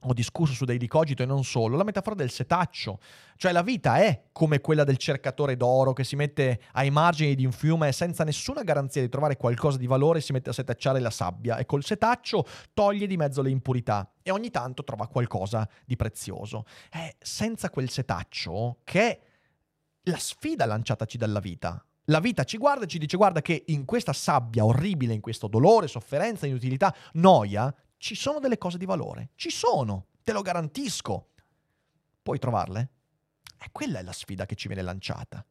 ho 0.00 0.12
discusso 0.12 0.52
su 0.52 0.64
Daily 0.64 0.86
Cogito 0.86 1.22
e 1.22 1.26
non 1.26 1.44
solo, 1.44 1.76
la 1.76 1.84
metafora 1.84 2.14
del 2.14 2.30
setaccio. 2.30 3.00
Cioè 3.36 3.52
la 3.52 3.62
vita 3.62 3.98
è 3.98 4.24
come 4.32 4.60
quella 4.60 4.84
del 4.84 4.96
cercatore 4.96 5.56
d'oro 5.56 5.92
che 5.92 6.04
si 6.04 6.16
mette 6.16 6.60
ai 6.72 6.90
margini 6.90 7.34
di 7.34 7.44
un 7.44 7.52
fiume 7.52 7.92
senza 7.92 8.24
nessuna 8.24 8.62
garanzia 8.62 9.00
di 9.00 9.08
trovare 9.08 9.36
qualcosa 9.36 9.78
di 9.78 9.86
valore, 9.86 10.20
si 10.20 10.32
mette 10.32 10.50
a 10.50 10.52
setacciare 10.52 11.00
la 11.00 11.10
sabbia 11.10 11.56
e 11.56 11.66
col 11.66 11.84
setaccio 11.84 12.44
toglie 12.74 13.06
di 13.06 13.16
mezzo 13.16 13.42
le 13.42 13.50
impurità 13.50 14.12
e 14.22 14.30
ogni 14.30 14.50
tanto 14.50 14.84
trova 14.84 15.06
qualcosa 15.08 15.68
di 15.84 15.96
prezioso. 15.96 16.64
È 16.90 17.14
senza 17.18 17.70
quel 17.70 17.90
setaccio 17.90 18.78
che 18.84 19.00
è 19.00 19.20
la 20.02 20.18
sfida 20.18 20.64
lanciataci 20.66 21.16
dalla 21.16 21.40
vita. 21.40 21.82
La 22.10 22.20
vita 22.20 22.44
ci 22.44 22.56
guarda 22.56 22.84
e 22.84 22.88
ci 22.88 22.98
dice 22.98 23.18
guarda 23.18 23.42
che 23.42 23.64
in 23.66 23.84
questa 23.84 24.14
sabbia 24.14 24.64
orribile, 24.64 25.12
in 25.12 25.20
questo 25.20 25.46
dolore, 25.46 25.88
sofferenza, 25.88 26.46
inutilità, 26.46 26.94
noia, 27.14 27.74
ci 27.98 28.14
sono 28.14 28.38
delle 28.38 28.58
cose 28.58 28.78
di 28.78 28.86
valore. 28.86 29.30
Ci 29.34 29.50
sono, 29.50 30.06
te 30.22 30.32
lo 30.32 30.42
garantisco. 30.42 31.28
Puoi 32.22 32.38
trovarle? 32.38 32.90
E 33.60 33.68
quella 33.72 33.98
è 33.98 34.02
la 34.02 34.12
sfida 34.12 34.46
che 34.46 34.54
ci 34.54 34.68
viene 34.68 34.82
lanciata. 34.82 35.44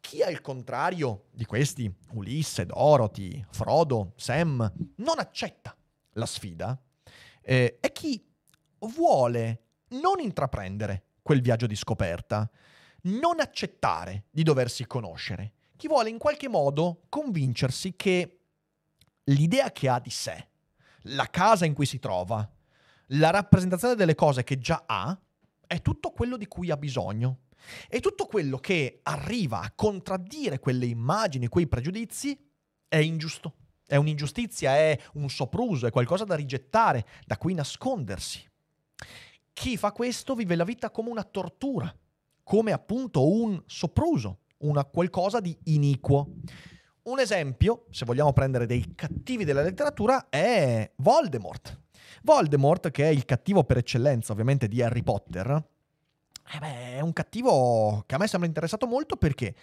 Chi 0.00 0.22
al 0.22 0.40
contrario 0.40 1.26
di 1.30 1.46
questi, 1.46 1.90
Ulisse, 2.12 2.66
Dorothy, 2.66 3.44
Frodo, 3.50 4.12
Sam, 4.16 4.70
non 4.96 5.18
accetta 5.18 5.74
la 6.12 6.26
sfida, 6.26 6.78
eh, 7.40 7.78
è 7.80 7.92
chi 7.92 8.22
vuole 8.78 9.62
non 9.90 10.20
intraprendere 10.20 11.04
quel 11.22 11.40
viaggio 11.40 11.66
di 11.66 11.76
scoperta, 11.76 12.50
non 13.02 13.40
accettare 13.40 14.26
di 14.30 14.42
doversi 14.42 14.86
conoscere, 14.86 15.52
chi 15.76 15.88
vuole 15.88 16.10
in 16.10 16.18
qualche 16.18 16.48
modo 16.48 17.02
convincersi 17.08 17.94
che 17.96 18.40
l'idea 19.24 19.70
che 19.72 19.88
ha 19.88 19.98
di 19.98 20.10
sé, 20.10 20.48
la 21.04 21.28
casa 21.28 21.64
in 21.64 21.74
cui 21.74 21.86
si 21.86 21.98
trova, 21.98 22.48
la 23.08 23.30
rappresentazione 23.30 23.94
delle 23.94 24.14
cose 24.14 24.44
che 24.44 24.58
già 24.58 24.84
ha, 24.86 25.18
è 25.66 25.80
tutto 25.80 26.10
quello 26.10 26.36
di 26.36 26.46
cui 26.46 26.70
ha 26.70 26.76
bisogno. 26.76 27.40
E 27.88 28.00
tutto 28.00 28.26
quello 28.26 28.58
che 28.58 29.00
arriva 29.04 29.60
a 29.60 29.72
contraddire 29.74 30.58
quelle 30.58 30.84
immagini, 30.84 31.48
quei 31.48 31.66
pregiudizi, 31.66 32.38
è 32.88 32.96
ingiusto. 32.98 33.54
È 33.86 33.96
un'ingiustizia, 33.96 34.76
è 34.76 34.98
un 35.14 35.28
sopruso, 35.28 35.86
è 35.86 35.90
qualcosa 35.90 36.24
da 36.24 36.34
rigettare, 36.34 37.06
da 37.26 37.36
cui 37.36 37.54
nascondersi. 37.54 38.46
Chi 39.52 39.76
fa 39.76 39.92
questo 39.92 40.34
vive 40.34 40.56
la 40.56 40.64
vita 40.64 40.90
come 40.90 41.10
una 41.10 41.22
tortura, 41.22 41.94
come 42.42 42.72
appunto 42.72 43.26
un 43.26 43.62
sopruso, 43.66 44.40
una 44.58 44.84
qualcosa 44.84 45.40
di 45.40 45.56
iniquo. 45.64 46.34
Un 47.04 47.20
esempio, 47.20 47.84
se 47.90 48.06
vogliamo 48.06 48.32
prendere 48.32 48.64
dei 48.64 48.94
cattivi 48.94 49.44
della 49.44 49.60
letteratura, 49.60 50.30
è 50.30 50.90
Voldemort. 50.96 51.82
Voldemort, 52.22 52.90
che 52.90 53.04
è 53.04 53.08
il 53.08 53.26
cattivo 53.26 53.62
per 53.64 53.76
eccellenza, 53.76 54.32
ovviamente, 54.32 54.68
di 54.68 54.80
Harry 54.80 55.02
Potter, 55.02 55.50
eh 56.50 56.58
beh, 56.58 56.96
è 56.96 57.00
un 57.00 57.12
cattivo 57.12 58.04
che 58.06 58.14
a 58.14 58.18
me 58.18 58.26
sembra 58.26 58.48
interessato 58.48 58.86
molto 58.86 59.16
perché? 59.16 59.54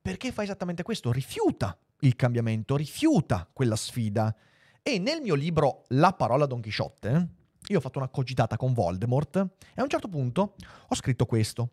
Perché 0.00 0.32
fa 0.32 0.42
esattamente 0.42 0.82
questo, 0.82 1.12
rifiuta 1.12 1.76
il 2.00 2.16
cambiamento, 2.16 2.74
rifiuta 2.74 3.46
quella 3.52 3.76
sfida. 3.76 4.34
E 4.82 4.98
nel 4.98 5.20
mio 5.20 5.34
libro 5.34 5.84
La 5.88 6.14
parola 6.14 6.46
Don 6.46 6.62
Chisciotte, 6.62 7.28
io 7.66 7.76
ho 7.76 7.82
fatto 7.82 7.98
una 7.98 8.08
cogitata 8.08 8.56
con 8.56 8.72
Voldemort 8.72 9.36
e 9.36 9.74
a 9.76 9.82
un 9.82 9.90
certo 9.90 10.08
punto 10.08 10.54
ho 10.88 10.94
scritto 10.94 11.26
questo. 11.26 11.70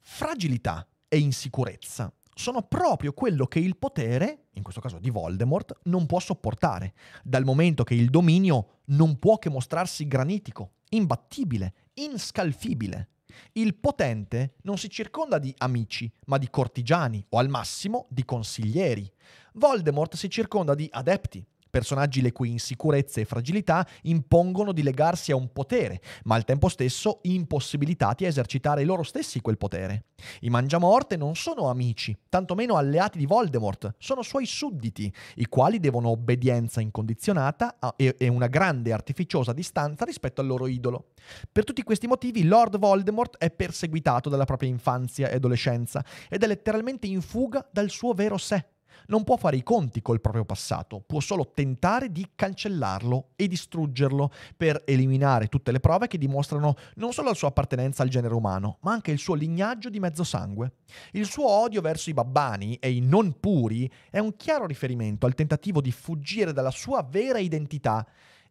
Fragilità 0.00 0.86
e 1.06 1.18
insicurezza 1.18 2.10
sono 2.34 2.62
proprio 2.62 3.12
quello 3.12 3.46
che 3.46 3.58
il 3.58 3.76
potere, 3.76 4.46
in 4.52 4.62
questo 4.62 4.80
caso 4.80 4.98
di 4.98 5.10
Voldemort, 5.10 5.78
non 5.84 6.06
può 6.06 6.20
sopportare, 6.20 6.94
dal 7.22 7.44
momento 7.44 7.84
che 7.84 7.94
il 7.94 8.10
dominio 8.10 8.80
non 8.86 9.18
può 9.18 9.38
che 9.38 9.48
mostrarsi 9.48 10.06
granitico, 10.06 10.72
imbattibile, 10.90 11.74
inscalfibile. 11.94 13.08
Il 13.52 13.74
potente 13.76 14.54
non 14.62 14.78
si 14.78 14.88
circonda 14.88 15.38
di 15.38 15.52
amici, 15.58 16.12
ma 16.26 16.38
di 16.38 16.48
cortigiani 16.50 17.24
o 17.30 17.38
al 17.38 17.48
massimo 17.48 18.06
di 18.10 18.24
consiglieri. 18.24 19.10
Voldemort 19.54 20.14
si 20.14 20.28
circonda 20.28 20.74
di 20.74 20.88
adepti, 20.90 21.44
personaggi 21.74 22.20
le 22.20 22.30
cui 22.30 22.50
insicurezze 22.50 23.22
e 23.22 23.24
fragilità 23.24 23.84
impongono 24.02 24.70
di 24.70 24.84
legarsi 24.84 25.32
a 25.32 25.36
un 25.36 25.52
potere, 25.52 26.00
ma 26.22 26.36
al 26.36 26.44
tempo 26.44 26.68
stesso 26.68 27.18
impossibilitati 27.22 28.24
a 28.24 28.28
esercitare 28.28 28.84
loro 28.84 29.02
stessi 29.02 29.40
quel 29.40 29.58
potere. 29.58 30.04
I 30.42 30.50
Mangiamorte 30.50 31.16
non 31.16 31.34
sono 31.34 31.68
amici, 31.68 32.16
tantomeno 32.28 32.76
alleati 32.76 33.18
di 33.18 33.26
Voldemort, 33.26 33.96
sono 33.98 34.22
suoi 34.22 34.46
sudditi, 34.46 35.12
i 35.34 35.46
quali 35.46 35.80
devono 35.80 36.10
obbedienza 36.10 36.80
incondizionata 36.80 37.76
e 37.96 38.28
una 38.28 38.46
grande 38.46 38.92
artificiosa 38.92 39.52
distanza 39.52 40.04
rispetto 40.04 40.40
al 40.40 40.46
loro 40.46 40.68
idolo. 40.68 41.06
Per 41.50 41.64
tutti 41.64 41.82
questi 41.82 42.06
motivi 42.06 42.44
Lord 42.44 42.78
Voldemort 42.78 43.36
è 43.38 43.50
perseguitato 43.50 44.28
dalla 44.28 44.44
propria 44.44 44.68
infanzia 44.68 45.28
e 45.28 45.34
adolescenza 45.34 46.04
ed 46.28 46.44
è 46.44 46.46
letteralmente 46.46 47.08
in 47.08 47.20
fuga 47.20 47.66
dal 47.72 47.90
suo 47.90 48.12
vero 48.12 48.36
sé 48.36 48.64
non 49.06 49.24
può 49.24 49.36
fare 49.36 49.56
i 49.56 49.62
conti 49.62 50.02
col 50.02 50.20
proprio 50.20 50.44
passato, 50.44 51.02
può 51.04 51.20
solo 51.20 51.50
tentare 51.52 52.10
di 52.10 52.30
cancellarlo 52.34 53.30
e 53.36 53.48
distruggerlo 53.48 54.30
per 54.56 54.82
eliminare 54.84 55.48
tutte 55.48 55.72
le 55.72 55.80
prove 55.80 56.06
che 56.06 56.18
dimostrano 56.18 56.74
non 56.96 57.12
solo 57.12 57.28
la 57.28 57.34
sua 57.34 57.48
appartenenza 57.48 58.02
al 58.02 58.08
genere 58.08 58.34
umano, 58.34 58.78
ma 58.80 58.92
anche 58.92 59.10
il 59.10 59.18
suo 59.18 59.34
lignaggio 59.34 59.88
di 59.88 60.00
mezzo 60.00 60.24
sangue. 60.24 60.72
Il 61.12 61.26
suo 61.26 61.48
odio 61.48 61.80
verso 61.80 62.10
i 62.10 62.14
babbani 62.14 62.76
e 62.76 62.90
i 62.90 63.00
non 63.00 63.38
puri 63.38 63.90
è 64.10 64.18
un 64.18 64.36
chiaro 64.36 64.66
riferimento 64.66 65.26
al 65.26 65.34
tentativo 65.34 65.80
di 65.80 65.92
fuggire 65.92 66.52
dalla 66.52 66.70
sua 66.70 67.06
vera 67.08 67.38
identità 67.38 68.06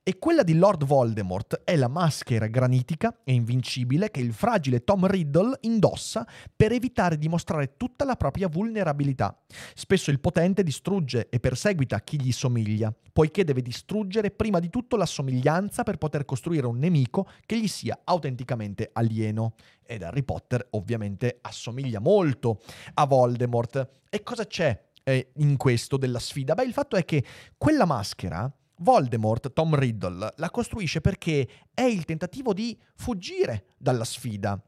e 0.05 0.19
quella 0.19 0.43
di 0.43 0.55
Lord 0.55 0.83
Voldemort 0.83 1.61
è 1.63 1.77
la 1.77 1.87
maschera 1.87 2.47
granitica 2.47 3.21
e 3.23 3.31
invincibile 3.31 4.11
che 4.11 4.19
il 4.19 4.33
fragile 4.33 4.83
Tom 4.83 5.07
Riddle 5.07 5.59
indossa 5.61 6.27
per 6.53 6.73
evitare 6.73 7.17
di 7.17 7.29
mostrare 7.29 7.77
tutta 7.77 8.03
la 8.03 8.17
propria 8.17 8.49
vulnerabilità. 8.49 9.41
Spesso 9.73 10.11
il 10.11 10.19
potente 10.19 10.61
distrugge 10.61 11.29
e 11.29 11.39
perseguita 11.39 12.01
chi 12.01 12.21
gli 12.21 12.33
somiglia, 12.33 12.93
poiché 13.13 13.45
deve 13.45 13.61
distruggere 13.61 14.31
prima 14.31 14.59
di 14.59 14.69
tutto 14.69 14.97
la 14.97 15.05
somiglianza 15.05 15.83
per 15.83 15.97
poter 15.97 16.25
costruire 16.25 16.67
un 16.67 16.79
nemico 16.79 17.29
che 17.45 17.57
gli 17.57 17.69
sia 17.69 18.01
autenticamente 18.03 18.89
alieno. 18.91 19.55
Ed 19.85 20.03
Harry 20.03 20.23
Potter 20.23 20.67
ovviamente 20.71 21.37
assomiglia 21.41 22.01
molto 22.01 22.59
a 22.95 23.05
Voldemort. 23.05 23.87
E 24.09 24.21
cosa 24.21 24.45
c'è 24.45 24.89
eh, 25.03 25.31
in 25.35 25.55
questo 25.55 25.95
della 25.95 26.19
sfida? 26.19 26.55
Beh, 26.55 26.65
il 26.65 26.73
fatto 26.73 26.97
è 26.97 27.05
che 27.05 27.23
quella 27.57 27.85
maschera 27.85 28.51
Voldemort, 28.83 29.53
Tom 29.53 29.73
Riddle, 29.75 30.33
la 30.35 30.49
costruisce 30.51 31.01
perché 31.01 31.47
è 31.73 31.81
il 31.81 32.05
tentativo 32.05 32.53
di 32.53 32.77
fuggire 32.95 33.73
dalla 33.77 34.03
sfida. 34.03 34.61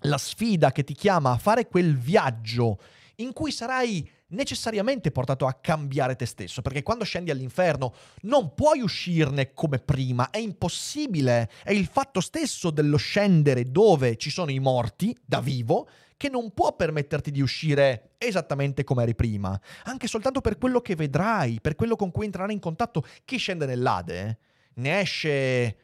La 0.00 0.18
sfida 0.18 0.70
che 0.70 0.84
ti 0.84 0.94
chiama 0.94 1.32
a 1.32 1.38
fare 1.38 1.66
quel 1.66 1.96
viaggio 1.96 2.78
in 3.16 3.32
cui 3.32 3.50
sarai 3.50 4.08
necessariamente 4.28 5.10
portato 5.10 5.46
a 5.46 5.54
cambiare 5.54 6.16
te 6.16 6.26
stesso, 6.26 6.62
perché 6.62 6.82
quando 6.82 7.04
scendi 7.04 7.30
all'inferno 7.30 7.94
non 8.22 8.54
puoi 8.54 8.80
uscirne 8.80 9.52
come 9.52 9.78
prima, 9.78 10.30
è 10.30 10.38
impossibile, 10.38 11.50
è 11.62 11.72
il 11.72 11.86
fatto 11.86 12.20
stesso 12.20 12.70
dello 12.70 12.96
scendere 12.96 13.64
dove 13.64 14.16
ci 14.16 14.30
sono 14.30 14.50
i 14.50 14.58
morti 14.58 15.16
da 15.24 15.40
vivo 15.40 15.88
che 16.16 16.28
non 16.28 16.52
può 16.52 16.74
permetterti 16.74 17.30
di 17.30 17.40
uscire 17.40 18.14
esattamente 18.18 18.84
come 18.84 19.02
eri 19.02 19.14
prima, 19.14 19.58
anche 19.84 20.06
soltanto 20.06 20.40
per 20.40 20.58
quello 20.58 20.80
che 20.80 20.94
vedrai, 20.94 21.60
per 21.60 21.74
quello 21.74 21.96
con 21.96 22.10
cui 22.10 22.26
entrerai 22.26 22.52
in 22.52 22.60
contatto. 22.60 23.04
Chi 23.24 23.36
scende 23.36 23.66
nell'Ade 23.66 24.38
ne 24.74 25.00
esce 25.00 25.76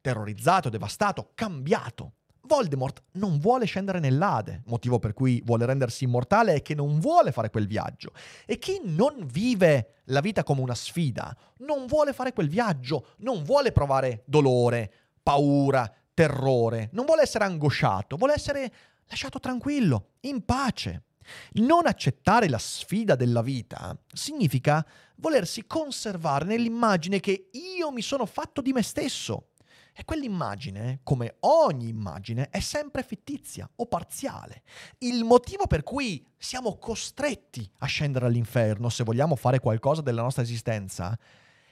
terrorizzato, 0.00 0.68
devastato, 0.68 1.30
cambiato. 1.34 2.14
Voldemort 2.44 3.02
non 3.12 3.38
vuole 3.38 3.66
scendere 3.66 4.00
nell'Ade, 4.00 4.62
motivo 4.66 4.98
per 4.98 5.14
cui 5.14 5.40
vuole 5.44 5.64
rendersi 5.64 6.04
immortale 6.04 6.54
e 6.56 6.62
che 6.62 6.74
non 6.74 6.98
vuole 6.98 7.30
fare 7.30 7.50
quel 7.50 7.66
viaggio. 7.68 8.12
E 8.44 8.58
chi 8.58 8.80
non 8.84 9.26
vive 9.30 10.00
la 10.06 10.20
vita 10.20 10.42
come 10.42 10.60
una 10.60 10.74
sfida, 10.74 11.34
non 11.58 11.86
vuole 11.86 12.12
fare 12.12 12.32
quel 12.32 12.48
viaggio, 12.48 13.14
non 13.18 13.44
vuole 13.44 13.70
provare 13.70 14.24
dolore, 14.26 14.92
paura, 15.22 15.90
terrore, 16.12 16.90
non 16.92 17.06
vuole 17.06 17.22
essere 17.22 17.44
angosciato, 17.44 18.16
vuole 18.16 18.34
essere 18.34 18.72
lasciato 19.12 19.38
tranquillo, 19.38 20.12
in 20.20 20.44
pace. 20.44 21.04
Non 21.52 21.86
accettare 21.86 22.48
la 22.48 22.58
sfida 22.58 23.14
della 23.14 23.42
vita 23.42 23.96
significa 24.12 24.84
volersi 25.16 25.66
conservare 25.66 26.44
nell'immagine 26.46 27.20
che 27.20 27.50
io 27.52 27.92
mi 27.92 28.02
sono 28.02 28.26
fatto 28.26 28.60
di 28.60 28.72
me 28.72 28.82
stesso. 28.82 29.48
E 29.94 30.04
quell'immagine, 30.06 31.00
come 31.02 31.36
ogni 31.40 31.88
immagine, 31.88 32.48
è 32.48 32.60
sempre 32.60 33.02
fittizia 33.02 33.68
o 33.76 33.86
parziale. 33.86 34.62
Il 34.98 35.22
motivo 35.22 35.66
per 35.66 35.82
cui 35.82 36.26
siamo 36.38 36.78
costretti 36.78 37.70
a 37.80 37.86
scendere 37.86 38.24
all'inferno 38.24 38.88
se 38.88 39.04
vogliamo 39.04 39.36
fare 39.36 39.60
qualcosa 39.60 40.00
della 40.00 40.22
nostra 40.22 40.42
esistenza 40.42 41.16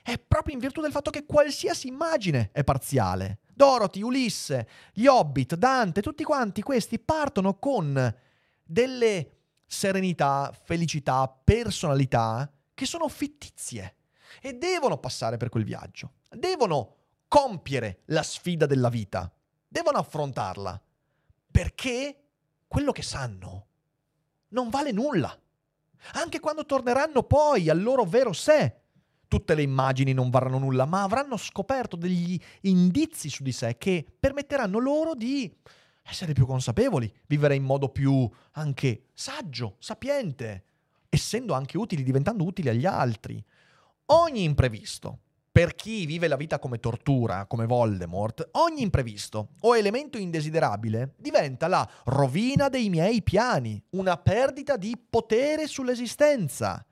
è 0.03 0.19
proprio 0.19 0.55
in 0.55 0.61
virtù 0.61 0.81
del 0.81 0.93
fatto 0.93 1.11
che 1.11 1.25
qualsiasi 1.25 1.89
immagine 1.89 2.51
è 2.53 2.65
parziale. 2.65 3.39
Dorothy, 3.61 4.01
Ulisse, 4.01 4.67
gli 4.95 5.05
Hobbit, 5.05 5.55
Dante, 5.55 6.01
tutti 6.01 6.25
quanti 6.25 6.63
questi 6.63 6.99
partono 6.99 7.59
con 7.59 8.15
delle 8.65 9.33
serenità, 9.67 10.51
felicità, 10.65 11.29
personalità 11.29 12.51
che 12.73 12.87
sono 12.87 13.07
fittizie 13.09 13.97
e 14.41 14.55
devono 14.55 14.97
passare 14.97 15.37
per 15.37 15.51
quel 15.51 15.65
viaggio. 15.65 16.13
Devono 16.31 16.97
compiere 17.29 18.01
la 18.07 18.23
sfida 18.23 18.65
della 18.65 18.89
vita. 18.89 19.31
Devono 19.69 19.99
affrontarla. 19.99 20.81
Perché 21.51 22.29
quello 22.67 22.93
che 22.93 23.03
sanno 23.03 23.67
non 24.49 24.71
vale 24.71 24.91
nulla. 24.91 25.39
Anche 26.15 26.41
quando 26.41 26.65
torneranno 26.65 27.25
poi 27.25 27.69
al 27.69 27.83
loro 27.83 28.05
vero 28.05 28.33
sé, 28.33 28.80
tutte 29.31 29.55
le 29.55 29.63
immagini 29.63 30.13
non 30.13 30.29
varranno 30.29 30.59
nulla, 30.59 30.87
ma 30.87 31.05
avranno 31.05 31.37
scoperto 31.37 31.95
degli 31.95 32.37
indizi 32.63 33.31
su 33.31 33.45
di 33.45 33.53
sé 33.53 33.77
che 33.79 34.05
permetteranno 34.19 34.81
loro 34.81 35.15
di 35.15 35.49
essere 36.03 36.33
più 36.33 36.47
consapevoli, 36.47 37.11
vivere 37.29 37.55
in 37.55 37.63
modo 37.63 37.91
più 37.91 38.29
anche 38.55 39.05
saggio, 39.15 39.77
sapiente, 39.79 40.65
essendo 41.09 41.55
anche 41.55 41.79
utili, 41.79 42.03
diventando 42.03 42.43
utili 42.43 42.71
agli 42.71 42.87
altri. 42.87 43.41
Ogni 44.07 44.43
imprevisto, 44.43 45.21
per 45.53 45.77
chi 45.77 46.07
vive 46.07 46.27
la 46.27 46.35
vita 46.35 46.59
come 46.59 46.81
tortura, 46.81 47.47
come 47.47 47.67
Voldemort, 47.67 48.49
ogni 48.55 48.83
imprevisto 48.83 49.51
o 49.61 49.77
elemento 49.77 50.19
indesiderabile 50.19 51.15
diventa 51.17 51.69
la 51.69 51.89
rovina 52.07 52.69
dei 52.69 52.89
miei 52.89 53.23
piani, 53.23 53.81
una 53.91 54.17
perdita 54.17 54.77
di 54.77 55.01
potere 55.09 55.69
sull'esistenza 55.69 56.85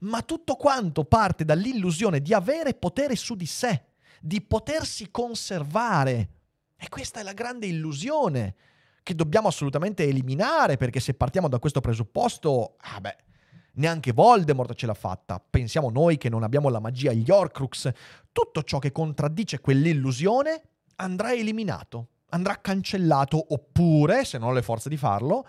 ma 0.00 0.22
tutto 0.22 0.56
quanto 0.56 1.04
parte 1.04 1.44
dall'illusione 1.44 2.20
di 2.20 2.32
avere 2.34 2.74
potere 2.74 3.16
su 3.16 3.34
di 3.34 3.46
sé, 3.46 3.84
di 4.20 4.40
potersi 4.40 5.10
conservare. 5.10 6.28
E 6.76 6.88
questa 6.88 7.20
è 7.20 7.22
la 7.22 7.32
grande 7.32 7.66
illusione 7.66 8.54
che 9.02 9.14
dobbiamo 9.14 9.48
assolutamente 9.48 10.04
eliminare, 10.04 10.76
perché 10.76 10.98
se 10.98 11.14
partiamo 11.14 11.48
da 11.48 11.58
questo 11.58 11.80
presupposto, 11.80 12.76
ah 12.78 13.00
beh, 13.00 13.16
neanche 13.74 14.12
Voldemort 14.12 14.74
ce 14.74 14.86
l'ha 14.86 14.94
fatta. 14.94 15.38
Pensiamo 15.38 15.90
noi 15.90 16.16
che 16.16 16.28
non 16.28 16.42
abbiamo 16.42 16.68
la 16.68 16.80
magia, 16.80 17.12
gli 17.12 17.30
Horcrux. 17.30 17.90
Tutto 18.32 18.62
ciò 18.62 18.78
che 18.78 18.92
contraddice 18.92 19.60
quell'illusione 19.60 20.62
andrà 20.96 21.32
eliminato, 21.32 22.08
andrà 22.30 22.60
cancellato, 22.60 23.52
oppure, 23.52 24.24
se 24.24 24.38
non 24.38 24.48
ho 24.48 24.52
le 24.52 24.62
forze 24.62 24.88
di 24.88 24.96
farlo, 24.96 25.46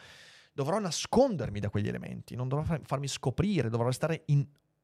dovrò 0.56 0.80
nascondermi 0.80 1.60
da 1.60 1.70
quegli 1.70 1.89
elementi, 1.89 2.34
non 2.34 2.48
dovrò 2.48 2.78
farmi 2.84 3.10
scoprire, 3.10 3.70
dovrò 3.70 3.88
restare 3.88 4.24
in, 4.28 4.44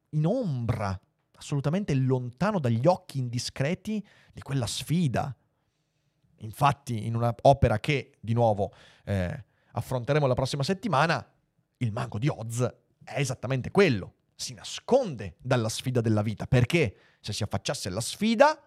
in 0.09 0.25
ombra, 0.25 0.99
assolutamente 1.37 1.95
lontano 1.95 2.59
dagli 2.59 2.85
occhi 2.85 3.19
indiscreti 3.19 4.05
di 4.33 4.41
quella 4.41 4.67
sfida. 4.67 5.33
Infatti, 6.39 7.05
in 7.05 7.15
un'opera 7.15 7.79
che, 7.79 8.17
di 8.19 8.33
nuovo, 8.33 8.73
eh, 9.05 9.45
affronteremo 9.71 10.27
la 10.27 10.33
prossima 10.33 10.61
settimana, 10.61 11.25
il 11.77 11.93
mago 11.93 12.19
di 12.19 12.27
Oz 12.27 12.61
è 13.05 13.17
esattamente 13.17 13.71
quello. 13.71 14.15
Si 14.35 14.53
nasconde 14.53 15.35
dalla 15.39 15.69
sfida 15.69 16.01
della 16.01 16.21
vita, 16.21 16.47
perché 16.47 16.97
se 17.21 17.31
si 17.31 17.43
affacciasse 17.43 17.87
alla 17.87 18.01
sfida, 18.01 18.61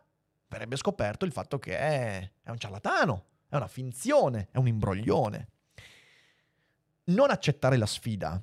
verrebbe 0.48 0.76
scoperto 0.76 1.26
il 1.26 1.32
fatto 1.32 1.58
che 1.58 1.76
è, 1.76 2.30
è 2.42 2.48
un 2.48 2.56
ciarlatano, 2.56 3.24
è 3.50 3.56
una 3.56 3.68
finzione, 3.68 4.48
è 4.52 4.56
un 4.56 4.68
imbroglione 4.68 5.48
non 7.04 7.30
accettare 7.30 7.76
la 7.76 7.86
sfida 7.86 8.42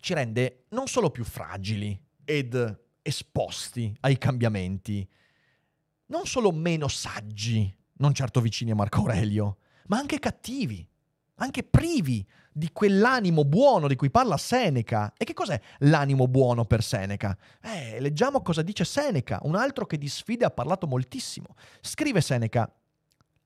ci 0.00 0.14
rende 0.14 0.64
non 0.70 0.86
solo 0.86 1.10
più 1.10 1.24
fragili 1.24 1.98
ed 2.24 2.78
esposti 3.02 3.94
ai 4.00 4.18
cambiamenti, 4.18 5.06
non 6.06 6.26
solo 6.26 6.52
meno 6.52 6.88
saggi, 6.88 7.74
non 7.98 8.14
certo 8.14 8.40
vicini 8.40 8.70
a 8.70 8.74
Marco 8.74 9.00
Aurelio, 9.00 9.58
ma 9.86 9.98
anche 9.98 10.18
cattivi, 10.18 10.86
anche 11.36 11.62
privi 11.62 12.26
di 12.52 12.70
quell'animo 12.72 13.44
buono 13.44 13.88
di 13.88 13.96
cui 13.96 14.10
parla 14.10 14.36
Seneca. 14.36 15.12
E 15.16 15.24
che 15.24 15.34
cos'è 15.34 15.60
l'animo 15.80 16.28
buono 16.28 16.64
per 16.64 16.82
Seneca? 16.82 17.36
Eh, 17.60 18.00
leggiamo 18.00 18.42
cosa 18.42 18.62
dice 18.62 18.84
Seneca, 18.84 19.40
un 19.42 19.56
altro 19.56 19.86
che 19.86 19.98
di 19.98 20.08
sfide 20.08 20.44
ha 20.44 20.50
parlato 20.50 20.86
moltissimo. 20.86 21.54
Scrive 21.80 22.20
Seneca, 22.20 22.72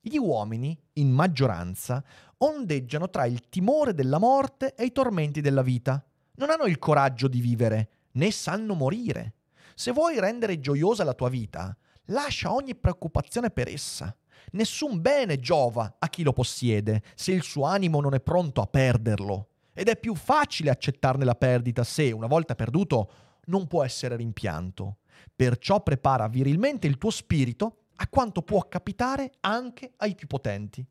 gli 0.01 0.17
uomini, 0.17 0.79
in 0.95 1.11
maggioranza, 1.11 2.05
ondeggiano 2.39 3.09
tra 3.11 3.27
il 3.27 3.49
timore 3.49 3.95
della 3.95 4.19
morte 4.19 4.75
e 4.75 4.85
i 4.85 4.93
tormenti 4.93 5.41
della 5.41 5.63
vita. 5.63 6.05
Non 6.37 6.51
hanno 6.51 6.67
il 6.67 6.79
coraggio 6.79 7.29
di 7.29 7.41
vivere, 7.41 7.89
né 8.13 8.31
sanno 8.31 8.75
morire. 8.75 9.35
Se 9.75 9.93
vuoi 9.93 10.19
rendere 10.19 10.61
gioiosa 10.61 11.05
la 11.05 11.15
tua 11.15 11.29
vita, 11.29 11.77
lascia 12.07 12.53
ogni 12.53 12.75
preoccupazione 12.75 13.51
per 13.51 13.69
essa. 13.69 14.15
Nessun 14.53 15.01
bene 15.01 15.39
giova 15.39 15.97
a 15.99 16.09
chi 16.09 16.23
lo 16.23 16.33
possiede 16.33 17.03
se 17.15 17.33
il 17.33 17.43
suo 17.43 17.65
animo 17.65 18.01
non 18.01 18.15
è 18.15 18.21
pronto 18.21 18.61
a 18.61 18.67
perderlo. 18.67 19.49
Ed 19.73 19.89
è 19.89 19.97
più 19.97 20.15
facile 20.15 20.71
accettarne 20.71 21.25
la 21.25 21.35
perdita 21.35 21.85
se, 21.85 22.11
una 22.11 22.27
volta 22.27 22.55
perduto, 22.55 23.11
non 23.47 23.67
può 23.67 23.85
essere 23.85 24.17
rimpianto. 24.17 24.99
Perciò 25.35 25.83
prepara 25.83 26.29
virilmente 26.29 26.87
il 26.87 26.99
tuo 26.99 27.11
spirito 27.11 27.85
a 27.97 28.09
quanto 28.09 28.43
può 28.43 28.67
capitare 28.69 29.33
anche 29.41 29.93
ai 29.99 30.15
più 30.15 30.27
potenti. 30.27 30.85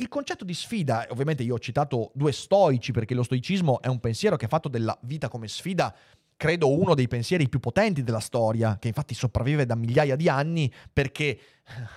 Il 0.00 0.08
concetto 0.08 0.46
di 0.46 0.54
sfida, 0.54 1.06
ovviamente 1.10 1.42
io 1.42 1.56
ho 1.56 1.58
citato 1.58 2.10
due 2.14 2.32
stoici 2.32 2.90
perché 2.90 3.12
lo 3.12 3.22
stoicismo 3.22 3.82
è 3.82 3.86
un 3.86 4.00
pensiero 4.00 4.36
che 4.36 4.46
ha 4.46 4.48
fatto 4.48 4.70
della 4.70 4.98
vita 5.02 5.28
come 5.28 5.46
sfida 5.46 5.94
credo 6.38 6.72
uno 6.72 6.94
dei 6.94 7.06
pensieri 7.06 7.50
più 7.50 7.60
potenti 7.60 8.02
della 8.02 8.18
storia, 8.18 8.78
che 8.78 8.88
infatti 8.88 9.12
sopravvive 9.12 9.66
da 9.66 9.74
migliaia 9.74 10.16
di 10.16 10.26
anni 10.26 10.72
perché 10.90 11.38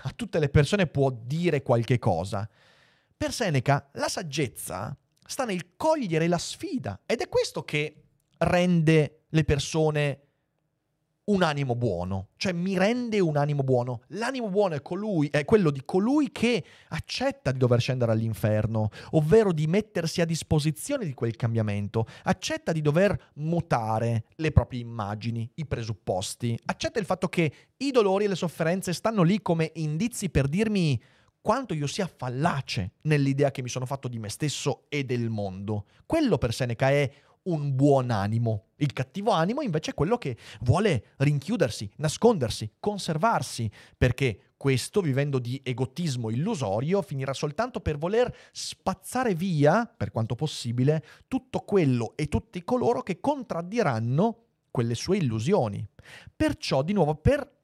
a 0.04 0.12
tutte 0.14 0.40
le 0.40 0.50
persone 0.50 0.86
può 0.88 1.18
dire 1.18 1.64
qualche 1.64 1.98
cosa. 1.98 2.46
Per 3.16 3.32
Seneca 3.32 3.90
la 3.94 4.10
saggezza 4.10 4.94
sta 5.26 5.46
nel 5.46 5.78
cogliere 5.78 6.28
la 6.28 6.38
sfida 6.38 7.00
ed 7.06 7.22
è 7.22 7.30
questo 7.30 7.64
che 7.64 8.04
rende 8.40 9.22
le 9.30 9.46
persone 9.46 10.20
un 11.26 11.42
animo 11.42 11.76
buono, 11.76 12.30
cioè 12.36 12.52
mi 12.52 12.78
rende 12.78 13.20
un 13.20 13.38
animo 13.38 13.64
buono. 13.64 14.02
L'animo 14.08 14.50
buono 14.50 14.76
è, 14.76 14.82
colui, 14.82 15.30
è 15.30 15.46
quello 15.46 15.72
di 15.72 15.84
colui 15.86 16.32
che 16.32 16.64
accetta 16.90 17.52
di 17.52 17.58
dover 17.58 17.80
scendere 17.80 18.12
all'inferno, 18.12 18.90
ovvero 19.12 19.54
di 19.54 19.68
mettersi 19.68 20.20
a 20.20 20.26
disposizione 20.26 21.06
di 21.06 21.14
quel 21.14 21.36
cambiamento, 21.36 22.08
accetta 22.24 22.72
di 22.72 22.82
dover 22.82 23.32
mutare 23.36 24.26
le 24.36 24.52
proprie 24.52 24.82
immagini, 24.82 25.50
i 25.56 25.66
presupposti, 25.66 26.60
accetta 26.66 27.00
il 27.00 27.06
fatto 27.06 27.30
che 27.30 27.54
i 27.78 27.92
dolori 27.92 28.26
e 28.26 28.28
le 28.28 28.36
sofferenze 28.36 28.92
stanno 28.92 29.24
lì 29.24 29.42
come 29.42 29.72
indizi 29.76 30.30
per 30.30 30.48
dirmi 30.48 31.02
quanto 31.40 31.74
io 31.74 31.88
sia 31.88 32.08
fallace 32.08 32.94
nell'idea 33.02 33.52
che 33.52 33.62
mi 33.62 33.68
sono 33.68 33.86
fatto 33.86 34.08
di 34.08 34.18
me 34.18 34.30
stesso 34.30 34.86
e 34.88 35.04
del 35.04 35.30
mondo. 35.30 35.86
Quello 36.06 36.38
per 36.38 36.54
Seneca 36.54 36.90
è 36.90 37.12
un 37.44 37.76
buon 37.76 38.12
animo. 38.12 38.68
Il 38.78 38.94
cattivo 38.94 39.32
animo 39.32 39.62
invece 39.62 39.92
è 39.92 39.94
quello 39.94 40.18
che 40.18 40.38
vuole 40.62 41.14
rinchiudersi, 41.18 41.90
nascondersi, 41.98 42.74
conservarsi, 42.80 43.70
perché 43.98 44.54
questo, 44.58 45.02
vivendo 45.02 45.40
di 45.40 45.60
egotismo 45.64 46.30
illusorio, 46.30 47.02
finirà 47.02 47.34
soltanto 47.34 47.82
per 47.82 47.98
voler 47.98 48.34
spazzare 48.52 49.34
via, 49.34 49.86
per 49.86 50.12
quanto 50.12 50.36
possibile, 50.36 51.04
tutto 51.28 51.60
quello 51.62 52.14
e 52.16 52.28
tutti 52.28 52.64
coloro 52.64 53.04
che 53.04 53.20
contraddiranno 53.20 54.38
quelle 54.72 54.96
sue 54.96 55.18
illusioni. 55.18 55.86
Perciò, 56.36 56.82
di 56.82 56.94
nuovo, 56.94 57.16
per 57.16 57.62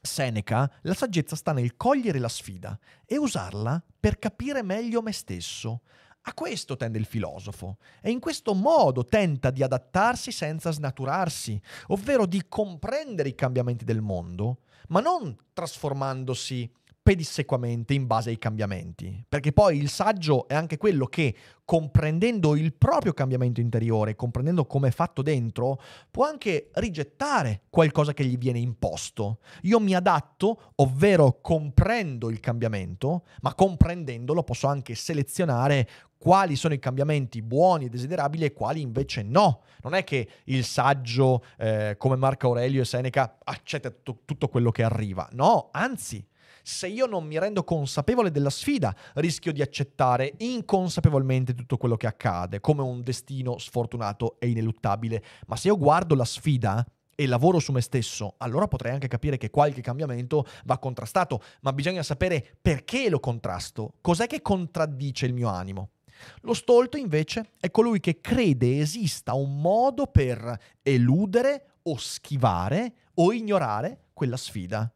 Seneca, 0.00 0.70
la 0.82 0.94
saggezza 0.94 1.34
sta 1.34 1.52
nel 1.52 1.76
cogliere 1.76 2.20
la 2.20 2.28
sfida 2.28 2.78
e 3.04 3.18
usarla 3.18 3.82
per 3.98 4.18
capire 4.18 4.62
meglio 4.62 5.02
me 5.02 5.12
stesso, 5.12 5.82
a 6.28 6.34
questo 6.34 6.76
tende 6.76 6.98
il 6.98 7.04
filosofo 7.04 7.76
e 8.00 8.10
in 8.10 8.18
questo 8.18 8.52
modo 8.52 9.04
tenta 9.04 9.50
di 9.50 9.62
adattarsi 9.62 10.32
senza 10.32 10.72
snaturarsi, 10.72 11.60
ovvero 11.88 12.26
di 12.26 12.44
comprendere 12.48 13.28
i 13.28 13.34
cambiamenti 13.34 13.84
del 13.84 14.00
mondo, 14.00 14.58
ma 14.88 15.00
non 15.00 15.36
trasformandosi 15.52 16.68
pedissequamente 17.06 17.94
in 17.94 18.08
base 18.08 18.30
ai 18.30 18.38
cambiamenti. 18.38 19.24
Perché 19.28 19.52
poi 19.52 19.78
il 19.78 19.88
saggio 19.88 20.48
è 20.48 20.54
anche 20.54 20.76
quello 20.76 21.06
che, 21.06 21.36
comprendendo 21.64 22.56
il 22.56 22.74
proprio 22.74 23.12
cambiamento 23.12 23.60
interiore, 23.60 24.16
comprendendo 24.16 24.66
come 24.66 24.88
è 24.88 24.90
fatto 24.90 25.22
dentro, 25.22 25.80
può 26.10 26.24
anche 26.24 26.70
rigettare 26.72 27.62
qualcosa 27.70 28.12
che 28.12 28.24
gli 28.24 28.36
viene 28.36 28.58
imposto. 28.58 29.38
Io 29.62 29.78
mi 29.78 29.94
adatto, 29.94 30.72
ovvero 30.76 31.38
comprendo 31.40 32.28
il 32.28 32.40
cambiamento, 32.40 33.22
ma 33.42 33.54
comprendendolo 33.54 34.42
posso 34.42 34.66
anche 34.66 34.96
selezionare 34.96 35.88
quali 36.18 36.56
sono 36.56 36.74
i 36.74 36.80
cambiamenti 36.80 37.40
buoni 37.40 37.84
e 37.84 37.88
desiderabili 37.88 38.46
e 38.46 38.52
quali 38.52 38.80
invece 38.80 39.22
no. 39.22 39.62
Non 39.82 39.94
è 39.94 40.02
che 40.02 40.28
il 40.46 40.64
saggio, 40.64 41.44
eh, 41.56 41.94
come 41.98 42.16
Marco 42.16 42.48
Aurelio 42.48 42.82
e 42.82 42.84
Seneca, 42.84 43.38
accetta 43.44 43.90
tutto, 43.90 44.22
tutto 44.24 44.48
quello 44.48 44.72
che 44.72 44.82
arriva. 44.82 45.28
No, 45.34 45.68
anzi 45.70 46.26
se 46.66 46.88
io 46.88 47.06
non 47.06 47.24
mi 47.24 47.38
rendo 47.38 47.62
consapevole 47.62 48.32
della 48.32 48.50
sfida, 48.50 48.92
rischio 49.14 49.52
di 49.52 49.62
accettare 49.62 50.34
inconsapevolmente 50.38 51.54
tutto 51.54 51.76
quello 51.76 51.96
che 51.96 52.08
accade, 52.08 52.58
come 52.58 52.82
un 52.82 53.02
destino 53.02 53.56
sfortunato 53.58 54.34
e 54.40 54.48
ineluttabile. 54.48 55.22
Ma 55.46 55.54
se 55.54 55.68
io 55.68 55.78
guardo 55.78 56.16
la 56.16 56.24
sfida 56.24 56.84
e 57.14 57.26
lavoro 57.28 57.60
su 57.60 57.70
me 57.70 57.80
stesso, 57.80 58.34
allora 58.38 58.66
potrei 58.66 58.92
anche 58.92 59.06
capire 59.06 59.36
che 59.36 59.48
qualche 59.48 59.80
cambiamento 59.80 60.44
va 60.64 60.76
contrastato, 60.78 61.40
ma 61.60 61.72
bisogna 61.72 62.02
sapere 62.02 62.44
perché 62.60 63.08
lo 63.08 63.20
contrasto, 63.20 63.92
cos'è 64.00 64.26
che 64.26 64.42
contraddice 64.42 65.24
il 65.26 65.34
mio 65.34 65.48
animo. 65.48 65.90
Lo 66.40 66.52
stolto 66.52 66.96
invece 66.96 67.52
è 67.60 67.70
colui 67.70 68.00
che 68.00 68.20
crede 68.20 68.80
esista 68.80 69.34
un 69.34 69.60
modo 69.60 70.08
per 70.08 70.58
eludere 70.82 71.76
o 71.84 71.96
schivare 71.96 72.92
o 73.14 73.32
ignorare 73.32 74.06
quella 74.12 74.36
sfida. 74.36 74.90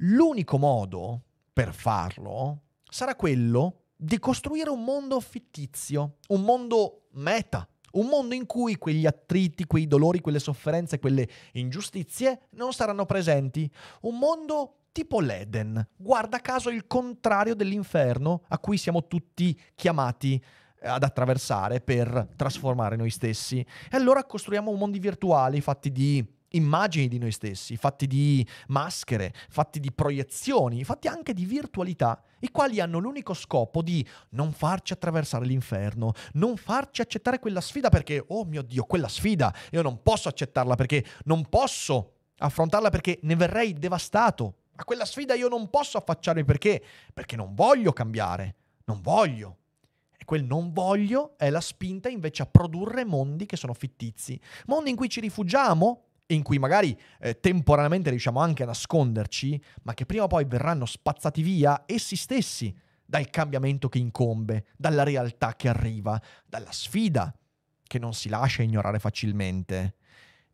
L'unico 0.00 0.58
modo 0.58 1.22
per 1.52 1.74
farlo 1.74 2.62
sarà 2.88 3.16
quello 3.16 3.86
di 3.96 4.18
costruire 4.20 4.70
un 4.70 4.84
mondo 4.84 5.18
fittizio, 5.18 6.18
un 6.28 6.42
mondo 6.42 7.08
meta, 7.14 7.68
un 7.92 8.06
mondo 8.06 8.34
in 8.34 8.46
cui 8.46 8.76
quegli 8.76 9.06
attriti, 9.06 9.66
quei 9.66 9.88
dolori, 9.88 10.20
quelle 10.20 10.38
sofferenze, 10.38 11.00
quelle 11.00 11.28
ingiustizie 11.54 12.42
non 12.50 12.72
saranno 12.72 13.06
presenti. 13.06 13.68
Un 14.02 14.18
mondo 14.18 14.74
tipo 14.92 15.18
l'Eden, 15.20 15.84
guarda 15.96 16.38
caso 16.40 16.70
il 16.70 16.86
contrario 16.86 17.54
dell'inferno 17.54 18.42
a 18.48 18.58
cui 18.58 18.76
siamo 18.76 19.06
tutti 19.06 19.58
chiamati 19.74 20.34
eh, 20.80 20.88
ad 20.88 21.02
attraversare 21.02 21.80
per 21.80 22.28
trasformare 22.36 22.94
noi 22.94 23.10
stessi. 23.10 23.58
E 23.58 23.96
allora 23.96 24.24
costruiamo 24.24 24.72
mondi 24.74 25.00
virtuali 25.00 25.60
fatti 25.60 25.90
di 25.90 26.24
immagini 26.50 27.08
di 27.08 27.18
noi 27.18 27.32
stessi, 27.32 27.76
fatti 27.76 28.06
di 28.06 28.46
maschere, 28.68 29.34
fatti 29.48 29.80
di 29.80 29.92
proiezioni, 29.92 30.84
fatti 30.84 31.08
anche 31.08 31.34
di 31.34 31.44
virtualità, 31.44 32.22
i 32.40 32.50
quali 32.50 32.80
hanno 32.80 32.98
l'unico 32.98 33.34
scopo 33.34 33.82
di 33.82 34.06
non 34.30 34.52
farci 34.52 34.92
attraversare 34.92 35.44
l'inferno, 35.44 36.12
non 36.34 36.56
farci 36.56 37.00
accettare 37.00 37.38
quella 37.38 37.60
sfida 37.60 37.88
perché, 37.88 38.24
oh 38.28 38.44
mio 38.44 38.62
Dio, 38.62 38.84
quella 38.84 39.08
sfida, 39.08 39.54
io 39.70 39.82
non 39.82 40.02
posso 40.02 40.28
accettarla 40.28 40.74
perché 40.74 41.04
non 41.24 41.48
posso 41.48 42.12
affrontarla 42.38 42.90
perché 42.90 43.18
ne 43.22 43.36
verrei 43.36 43.74
devastato. 43.74 44.54
A 44.76 44.84
quella 44.84 45.04
sfida 45.04 45.34
io 45.34 45.48
non 45.48 45.68
posso 45.70 45.98
affacciarmi 45.98 46.44
perché? 46.44 46.82
Perché 47.12 47.34
non 47.34 47.54
voglio 47.54 47.92
cambiare, 47.92 48.54
non 48.84 49.00
voglio. 49.00 49.56
Quel 50.28 50.44
non 50.44 50.74
voglio 50.74 51.38
è 51.38 51.48
la 51.48 51.62
spinta 51.62 52.10
invece 52.10 52.42
a 52.42 52.46
produrre 52.46 53.06
mondi 53.06 53.46
che 53.46 53.56
sono 53.56 53.72
fittizi, 53.72 54.38
mondi 54.66 54.90
in 54.90 54.96
cui 54.96 55.08
ci 55.08 55.20
rifugiamo 55.20 56.07
in 56.28 56.42
cui 56.42 56.58
magari 56.58 56.98
eh, 57.20 57.40
temporaneamente 57.40 58.10
riusciamo 58.10 58.40
anche 58.40 58.62
a 58.62 58.66
nasconderci, 58.66 59.62
ma 59.82 59.94
che 59.94 60.06
prima 60.06 60.24
o 60.24 60.26
poi 60.26 60.44
verranno 60.44 60.86
spazzati 60.86 61.42
via 61.42 61.84
essi 61.86 62.16
stessi 62.16 62.74
dal 63.04 63.30
cambiamento 63.30 63.88
che 63.88 63.98
incombe, 63.98 64.66
dalla 64.76 65.02
realtà 65.02 65.56
che 65.56 65.68
arriva, 65.68 66.20
dalla 66.44 66.72
sfida 66.72 67.34
che 67.82 67.98
non 67.98 68.12
si 68.12 68.28
lascia 68.28 68.62
ignorare 68.62 68.98
facilmente. 68.98 69.94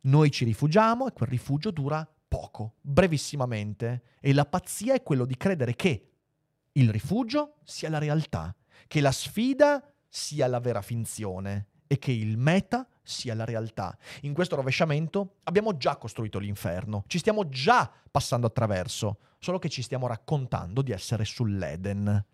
Noi 0.01 0.31
ci 0.31 0.45
rifugiamo 0.45 1.07
e 1.07 1.11
quel 1.11 1.29
rifugio 1.29 1.71
dura 1.71 2.07
poco, 2.27 2.75
brevissimamente, 2.81 4.03
e 4.21 4.33
la 4.33 4.45
pazzia 4.45 4.93
è 4.93 5.03
quello 5.03 5.25
di 5.25 5.35
credere 5.35 5.75
che 5.75 6.09
il 6.73 6.89
rifugio 6.89 7.57
sia 7.63 7.89
la 7.89 7.97
realtà, 7.97 8.55
che 8.87 9.01
la 9.01 9.11
sfida 9.11 9.83
sia 10.07 10.47
la 10.47 10.59
vera 10.59 10.81
finzione 10.81 11.67
e 11.87 11.97
che 11.97 12.11
il 12.11 12.37
meta 12.37 12.87
sia 13.05 13.33
la 13.33 13.45
realtà. 13.45 13.97
In 14.21 14.33
questo 14.33 14.57
rovesciamento 14.57 15.35
abbiamo 15.43 15.77
già 15.77 15.95
costruito 15.95 16.39
l'inferno, 16.39 17.05
ci 17.07 17.19
stiamo 17.19 17.47
già 17.47 17.89
passando 18.11 18.47
attraverso, 18.47 19.19
solo 19.39 19.59
che 19.59 19.69
ci 19.69 19.81
stiamo 19.81 20.07
raccontando 20.07 20.81
di 20.81 20.91
essere 20.91 21.23
sull'Eden. 21.23 22.25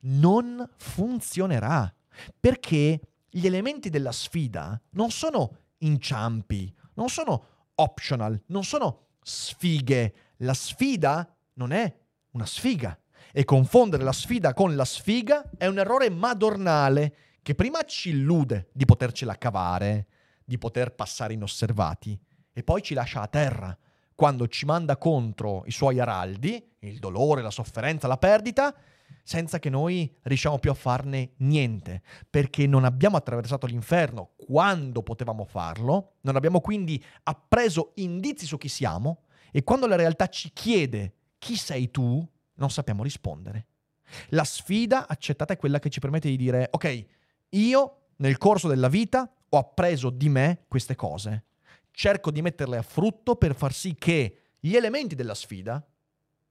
Non 0.00 0.68
funzionerà, 0.76 1.92
perché 2.38 3.00
gli 3.28 3.46
elementi 3.46 3.90
della 3.90 4.12
sfida 4.12 4.80
non 4.90 5.10
sono 5.10 5.56
inciampi, 5.78 6.72
non 6.94 7.08
sono 7.08 7.70
optional, 7.76 8.40
non 8.46 8.64
sono 8.64 9.06
sfighe. 9.22 10.14
La 10.38 10.54
sfida 10.54 11.36
non 11.54 11.72
è 11.72 11.96
una 12.32 12.46
sfiga. 12.46 12.98
E 13.32 13.44
confondere 13.44 14.04
la 14.04 14.12
sfida 14.12 14.54
con 14.54 14.74
la 14.74 14.84
sfiga 14.84 15.50
è 15.56 15.66
un 15.66 15.78
errore 15.78 16.08
madornale 16.10 17.14
che 17.42 17.54
prima 17.54 17.82
ci 17.82 18.10
illude 18.10 18.70
di 18.72 18.84
potercela 18.84 19.36
cavare, 19.36 20.06
di 20.48 20.56
poter 20.56 20.94
passare 20.94 21.34
inosservati 21.34 22.18
e 22.54 22.62
poi 22.62 22.80
ci 22.80 22.94
lascia 22.94 23.20
a 23.20 23.26
terra 23.26 23.76
quando 24.14 24.48
ci 24.48 24.64
manda 24.64 24.96
contro 24.96 25.62
i 25.66 25.70
suoi 25.70 26.00
araldi, 26.00 26.66
il 26.80 26.98
dolore, 26.98 27.42
la 27.42 27.50
sofferenza, 27.50 28.08
la 28.08 28.16
perdita, 28.16 28.74
senza 29.22 29.58
che 29.58 29.68
noi 29.68 30.10
riusciamo 30.22 30.58
più 30.58 30.70
a 30.70 30.74
farne 30.74 31.34
niente, 31.36 32.02
perché 32.28 32.66
non 32.66 32.84
abbiamo 32.84 33.18
attraversato 33.18 33.66
l'inferno 33.66 34.30
quando 34.36 35.02
potevamo 35.02 35.44
farlo, 35.44 36.14
non 36.22 36.34
abbiamo 36.34 36.60
quindi 36.60 37.02
appreso 37.24 37.92
indizi 37.96 38.46
su 38.46 38.56
chi 38.56 38.68
siamo 38.68 39.24
e 39.52 39.62
quando 39.62 39.86
la 39.86 39.96
realtà 39.96 40.28
ci 40.28 40.50
chiede 40.54 41.14
chi 41.38 41.56
sei 41.56 41.90
tu, 41.90 42.26
non 42.54 42.70
sappiamo 42.70 43.02
rispondere. 43.02 43.66
La 44.30 44.44
sfida 44.44 45.06
accettata 45.06 45.52
è 45.52 45.58
quella 45.58 45.78
che 45.78 45.90
ci 45.90 46.00
permette 46.00 46.30
di 46.30 46.36
dire, 46.36 46.68
ok, 46.70 47.06
io 47.50 47.98
nel 48.16 48.38
corso 48.38 48.66
della 48.66 48.88
vita 48.88 49.30
ho 49.50 49.58
appreso 49.58 50.10
di 50.10 50.28
me 50.28 50.64
queste 50.68 50.94
cose, 50.94 51.44
cerco 51.90 52.30
di 52.30 52.42
metterle 52.42 52.76
a 52.76 52.82
frutto 52.82 53.36
per 53.36 53.54
far 53.54 53.72
sì 53.72 53.94
che 53.94 54.42
gli 54.60 54.74
elementi 54.74 55.14
della 55.14 55.34
sfida 55.34 55.84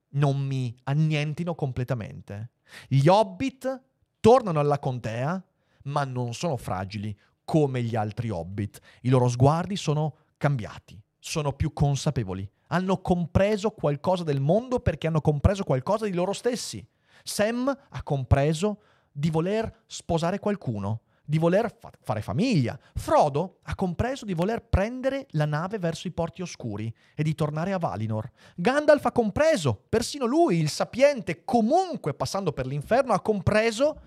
non 0.10 0.40
mi 0.40 0.76
annientino 0.84 1.56
completamente. 1.56 2.52
Gli 2.88 3.08
hobbit 3.08 3.82
tornano 4.20 4.60
alla 4.60 4.80
contea, 4.80 5.44
ma 5.84 6.04
non 6.04 6.34
sono 6.34 6.58
fragili 6.58 7.18
come 7.44 7.82
gli 7.82 7.96
altri 7.96 8.30
hobbit. 8.30 8.80
I 9.02 9.10
loro 9.10 9.28
sguardi 9.30 9.76
sono 9.76 10.18
cambiati, 10.38 11.02
sono 11.20 11.54
più 11.54 11.72
consapevoli, 11.74 12.50
hanno 12.68 13.02
compreso 13.02 13.72
qualcosa 13.72 14.24
del 14.24 14.42
mondo 14.42 14.80
perché 14.80 15.08
hanno 15.08 15.22
compreso 15.22 15.64
qualcosa 15.64 16.06
di 16.06 16.14
loro 16.14 16.34
stessi. 16.34 16.86
Sam 17.24 17.68
ha 17.68 18.04
compreso 18.04 18.82
di 19.12 19.30
voler 19.30 19.84
sposare 19.86 20.40
qualcuno, 20.40 21.02
di 21.30 21.38
voler 21.40 21.76
fa- 21.78 21.92
fare 22.00 22.22
famiglia. 22.22 22.80
Frodo 22.96 23.58
ha 23.64 23.76
compreso 23.76 24.24
di 24.24 24.34
voler 24.34 24.64
prendere 24.64 25.28
la 25.32 25.46
nave 25.46 25.78
verso 25.78 26.08
i 26.08 26.12
porti 26.12 26.42
oscuri 26.42 26.92
e 27.14 27.22
di 27.22 27.36
tornare 27.36 27.74
a 27.74 27.78
Valinor. 27.78 28.32
Gandalf 28.56 29.06
ha 29.06 29.12
compreso, 29.12 29.84
persino 29.90 30.26
lui, 30.26 30.58
il 30.58 30.70
sapiente, 30.70 31.44
comunque 31.44 32.14
passando 32.14 32.54
per 32.54 32.66
l'inferno, 32.66 33.12
ha 33.12 33.20
compreso 33.20 34.00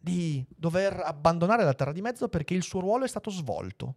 di 0.00 0.44
dover 0.48 1.02
abbandonare 1.04 1.64
la 1.64 1.74
Terra 1.74 1.92
di 1.92 2.00
Mezzo 2.00 2.28
perché 2.28 2.54
il 2.54 2.62
suo 2.62 2.80
ruolo 2.80 3.04
è 3.04 3.08
stato 3.08 3.28
svolto. 3.28 3.96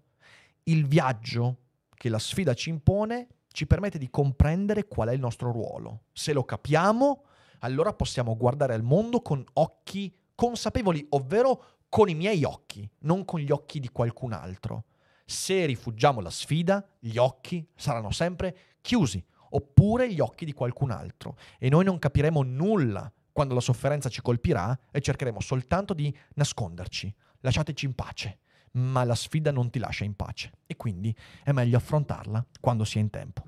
Il 0.63 0.85
viaggio 0.85 1.59
che 1.95 2.09
la 2.09 2.19
sfida 2.19 2.53
ci 2.53 2.69
impone 2.69 3.27
ci 3.47 3.65
permette 3.65 3.97
di 3.97 4.09
comprendere 4.09 4.87
qual 4.87 5.07
è 5.07 5.13
il 5.13 5.21
nostro 5.21 5.53
ruolo. 5.53 6.01
Se 6.11 6.33
lo 6.33 6.43
capiamo, 6.43 7.23
allora 7.59 7.93
possiamo 7.93 8.35
guardare 8.35 8.73
al 8.73 8.83
mondo 8.83 9.21
con 9.21 9.43
occhi 9.53 10.13
consapevoli, 10.35 11.03
ovvero 11.09 11.76
con 11.89 12.09
i 12.09 12.15
miei 12.15 12.43
occhi, 12.43 12.89
non 12.99 13.25
con 13.25 13.39
gli 13.39 13.51
occhi 13.51 13.79
di 13.79 13.89
qualcun 13.89 14.33
altro. 14.33 14.85
Se 15.25 15.65
rifuggiamo 15.65 16.21
la 16.21 16.29
sfida, 16.29 16.85
gli 16.99 17.17
occhi 17.17 17.67
saranno 17.75 18.11
sempre 18.11 18.57
chiusi, 18.81 19.23
oppure 19.49 20.11
gli 20.11 20.19
occhi 20.19 20.45
di 20.45 20.53
qualcun 20.53 20.91
altro, 20.91 21.37
e 21.57 21.69
noi 21.69 21.83
non 21.83 21.99
capiremo 21.99 22.43
nulla 22.43 23.11
quando 23.31 23.53
la 23.53 23.59
sofferenza 23.59 24.09
ci 24.09 24.21
colpirà 24.21 24.77
e 24.91 25.01
cercheremo 25.01 25.39
soltanto 25.39 25.93
di 25.93 26.15
nasconderci. 26.35 27.13
Lasciateci 27.41 27.85
in 27.85 27.93
pace, 27.93 28.39
ma 28.71 29.03
la 29.03 29.15
sfida 29.15 29.51
non 29.51 29.69
ti 29.69 29.79
lascia 29.79 30.03
in 30.03 30.15
pace 30.15 30.51
e 30.65 30.75
quindi 30.75 31.15
è 31.43 31.51
meglio 31.51 31.77
affrontarla 31.77 32.45
quando 32.59 32.83
si 32.83 32.97
è 32.97 33.01
in 33.01 33.09
tempo. 33.09 33.43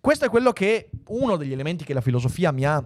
Questo 0.00 0.24
è 0.24 0.30
quello 0.30 0.52
che 0.52 0.90
uno 1.08 1.36
degli 1.36 1.52
elementi 1.52 1.84
che 1.84 1.92
la 1.92 2.00
filosofia 2.00 2.50
mi 2.50 2.64
ha 2.64 2.82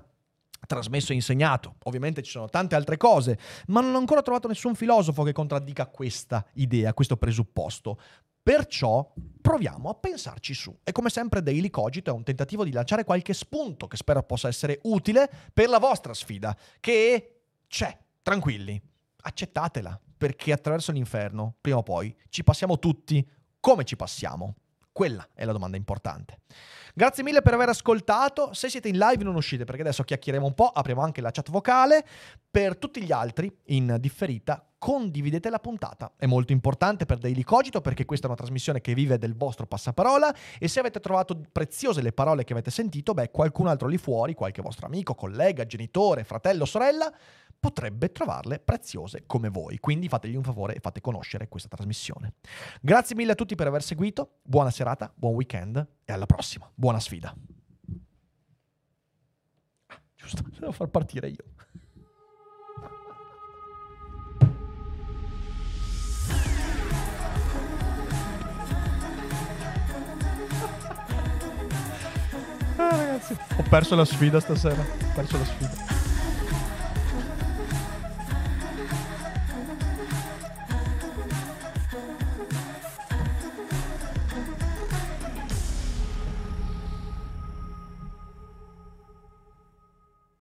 trasmesso 0.66 1.12
e 1.12 1.16
insegnato. 1.16 1.76
Ovviamente 1.84 2.22
ci 2.22 2.30
sono 2.30 2.48
tante 2.48 2.74
altre 2.74 2.96
cose, 2.96 3.38
ma 3.68 3.80
non 3.80 3.94
ho 3.94 3.98
ancora 3.98 4.22
trovato 4.22 4.48
nessun 4.48 4.74
filosofo 4.74 5.22
che 5.22 5.32
contraddica 5.32 5.86
questa 5.86 6.44
idea, 6.54 6.94
questo 6.94 7.16
presupposto. 7.16 7.98
Perciò 8.42 9.10
proviamo 9.40 9.88
a 9.88 9.94
pensarci 9.94 10.52
su. 10.52 10.76
E 10.84 10.92
come 10.92 11.08
sempre 11.08 11.42
Daily 11.42 11.70
Cogito 11.70 12.10
è 12.10 12.12
un 12.12 12.24
tentativo 12.24 12.62
di 12.62 12.72
lanciare 12.72 13.04
qualche 13.04 13.32
spunto 13.32 13.86
che 13.86 13.96
spero 13.96 14.22
possa 14.22 14.48
essere 14.48 14.80
utile 14.82 15.30
per 15.52 15.68
la 15.68 15.78
vostra 15.78 16.12
sfida, 16.12 16.54
che 16.80 17.40
c'è, 17.66 17.96
tranquilli, 18.22 18.80
accettatela, 19.22 19.98
perché 20.16 20.52
attraverso 20.52 20.92
l'inferno, 20.92 21.56
prima 21.60 21.78
o 21.78 21.82
poi, 21.82 22.14
ci 22.28 22.44
passiamo 22.44 22.78
tutti 22.78 23.26
come 23.60 23.84
ci 23.84 23.96
passiamo. 23.96 24.56
Quella 24.94 25.28
è 25.34 25.44
la 25.44 25.50
domanda 25.50 25.76
importante. 25.76 26.38
Grazie 26.94 27.24
mille 27.24 27.42
per 27.42 27.52
aver 27.52 27.68
ascoltato. 27.68 28.52
Se 28.52 28.68
siete 28.68 28.86
in 28.86 28.96
live 28.96 29.24
non 29.24 29.34
uscite 29.34 29.64
perché 29.64 29.80
adesso 29.80 30.04
chiacchieremo 30.04 30.46
un 30.46 30.54
po', 30.54 30.68
apriamo 30.68 31.02
anche 31.02 31.20
la 31.20 31.32
chat 31.32 31.50
vocale. 31.50 32.06
Per 32.48 32.78
tutti 32.78 33.02
gli 33.02 33.10
altri 33.10 33.52
in 33.64 33.96
differita 33.98 34.64
condividete 34.84 35.48
la 35.48 35.60
puntata. 35.60 36.12
È 36.14 36.26
molto 36.26 36.52
importante 36.52 37.06
per 37.06 37.16
Daily 37.16 37.42
Cogito 37.42 37.80
perché 37.80 38.04
questa 38.04 38.26
è 38.26 38.28
una 38.28 38.36
trasmissione 38.36 38.82
che 38.82 38.92
vive 38.92 39.16
del 39.16 39.34
vostro 39.34 39.64
passaparola 39.64 40.34
e 40.58 40.68
se 40.68 40.78
avete 40.78 41.00
trovato 41.00 41.40
preziose 41.50 42.02
le 42.02 42.12
parole 42.12 42.44
che 42.44 42.52
avete 42.52 42.70
sentito, 42.70 43.14
beh, 43.14 43.30
qualcun 43.30 43.66
altro 43.66 43.88
lì 43.88 43.96
fuori, 43.96 44.34
qualche 44.34 44.60
vostro 44.60 44.84
amico, 44.84 45.14
collega, 45.14 45.64
genitore, 45.64 46.22
fratello, 46.22 46.66
sorella, 46.66 47.10
potrebbe 47.58 48.12
trovarle 48.12 48.58
preziose 48.58 49.22
come 49.24 49.48
voi. 49.48 49.78
Quindi 49.78 50.06
fategli 50.06 50.36
un 50.36 50.42
favore 50.42 50.74
e 50.74 50.80
fate 50.80 51.00
conoscere 51.00 51.48
questa 51.48 51.68
trasmissione. 51.68 52.34
Grazie 52.82 53.16
mille 53.16 53.32
a 53.32 53.36
tutti 53.36 53.54
per 53.54 53.68
aver 53.68 53.82
seguito, 53.82 54.40
buona 54.42 54.70
serata, 54.70 55.10
buon 55.16 55.32
weekend 55.32 55.82
e 56.04 56.12
alla 56.12 56.26
prossima. 56.26 56.70
Buona 56.74 57.00
sfida. 57.00 57.34
Ah, 59.86 60.00
giusto, 60.14 60.42
devo 60.60 60.72
far 60.72 60.88
partire 60.88 61.28
io. 61.28 61.53
Ho 73.56 73.62
perso 73.70 73.96
la 73.96 74.04
sfida 74.04 74.40
stasera. 74.40 74.82
Ho 74.82 75.14
perso 75.14 75.38
la 75.38 75.44
sfida. 75.44 75.93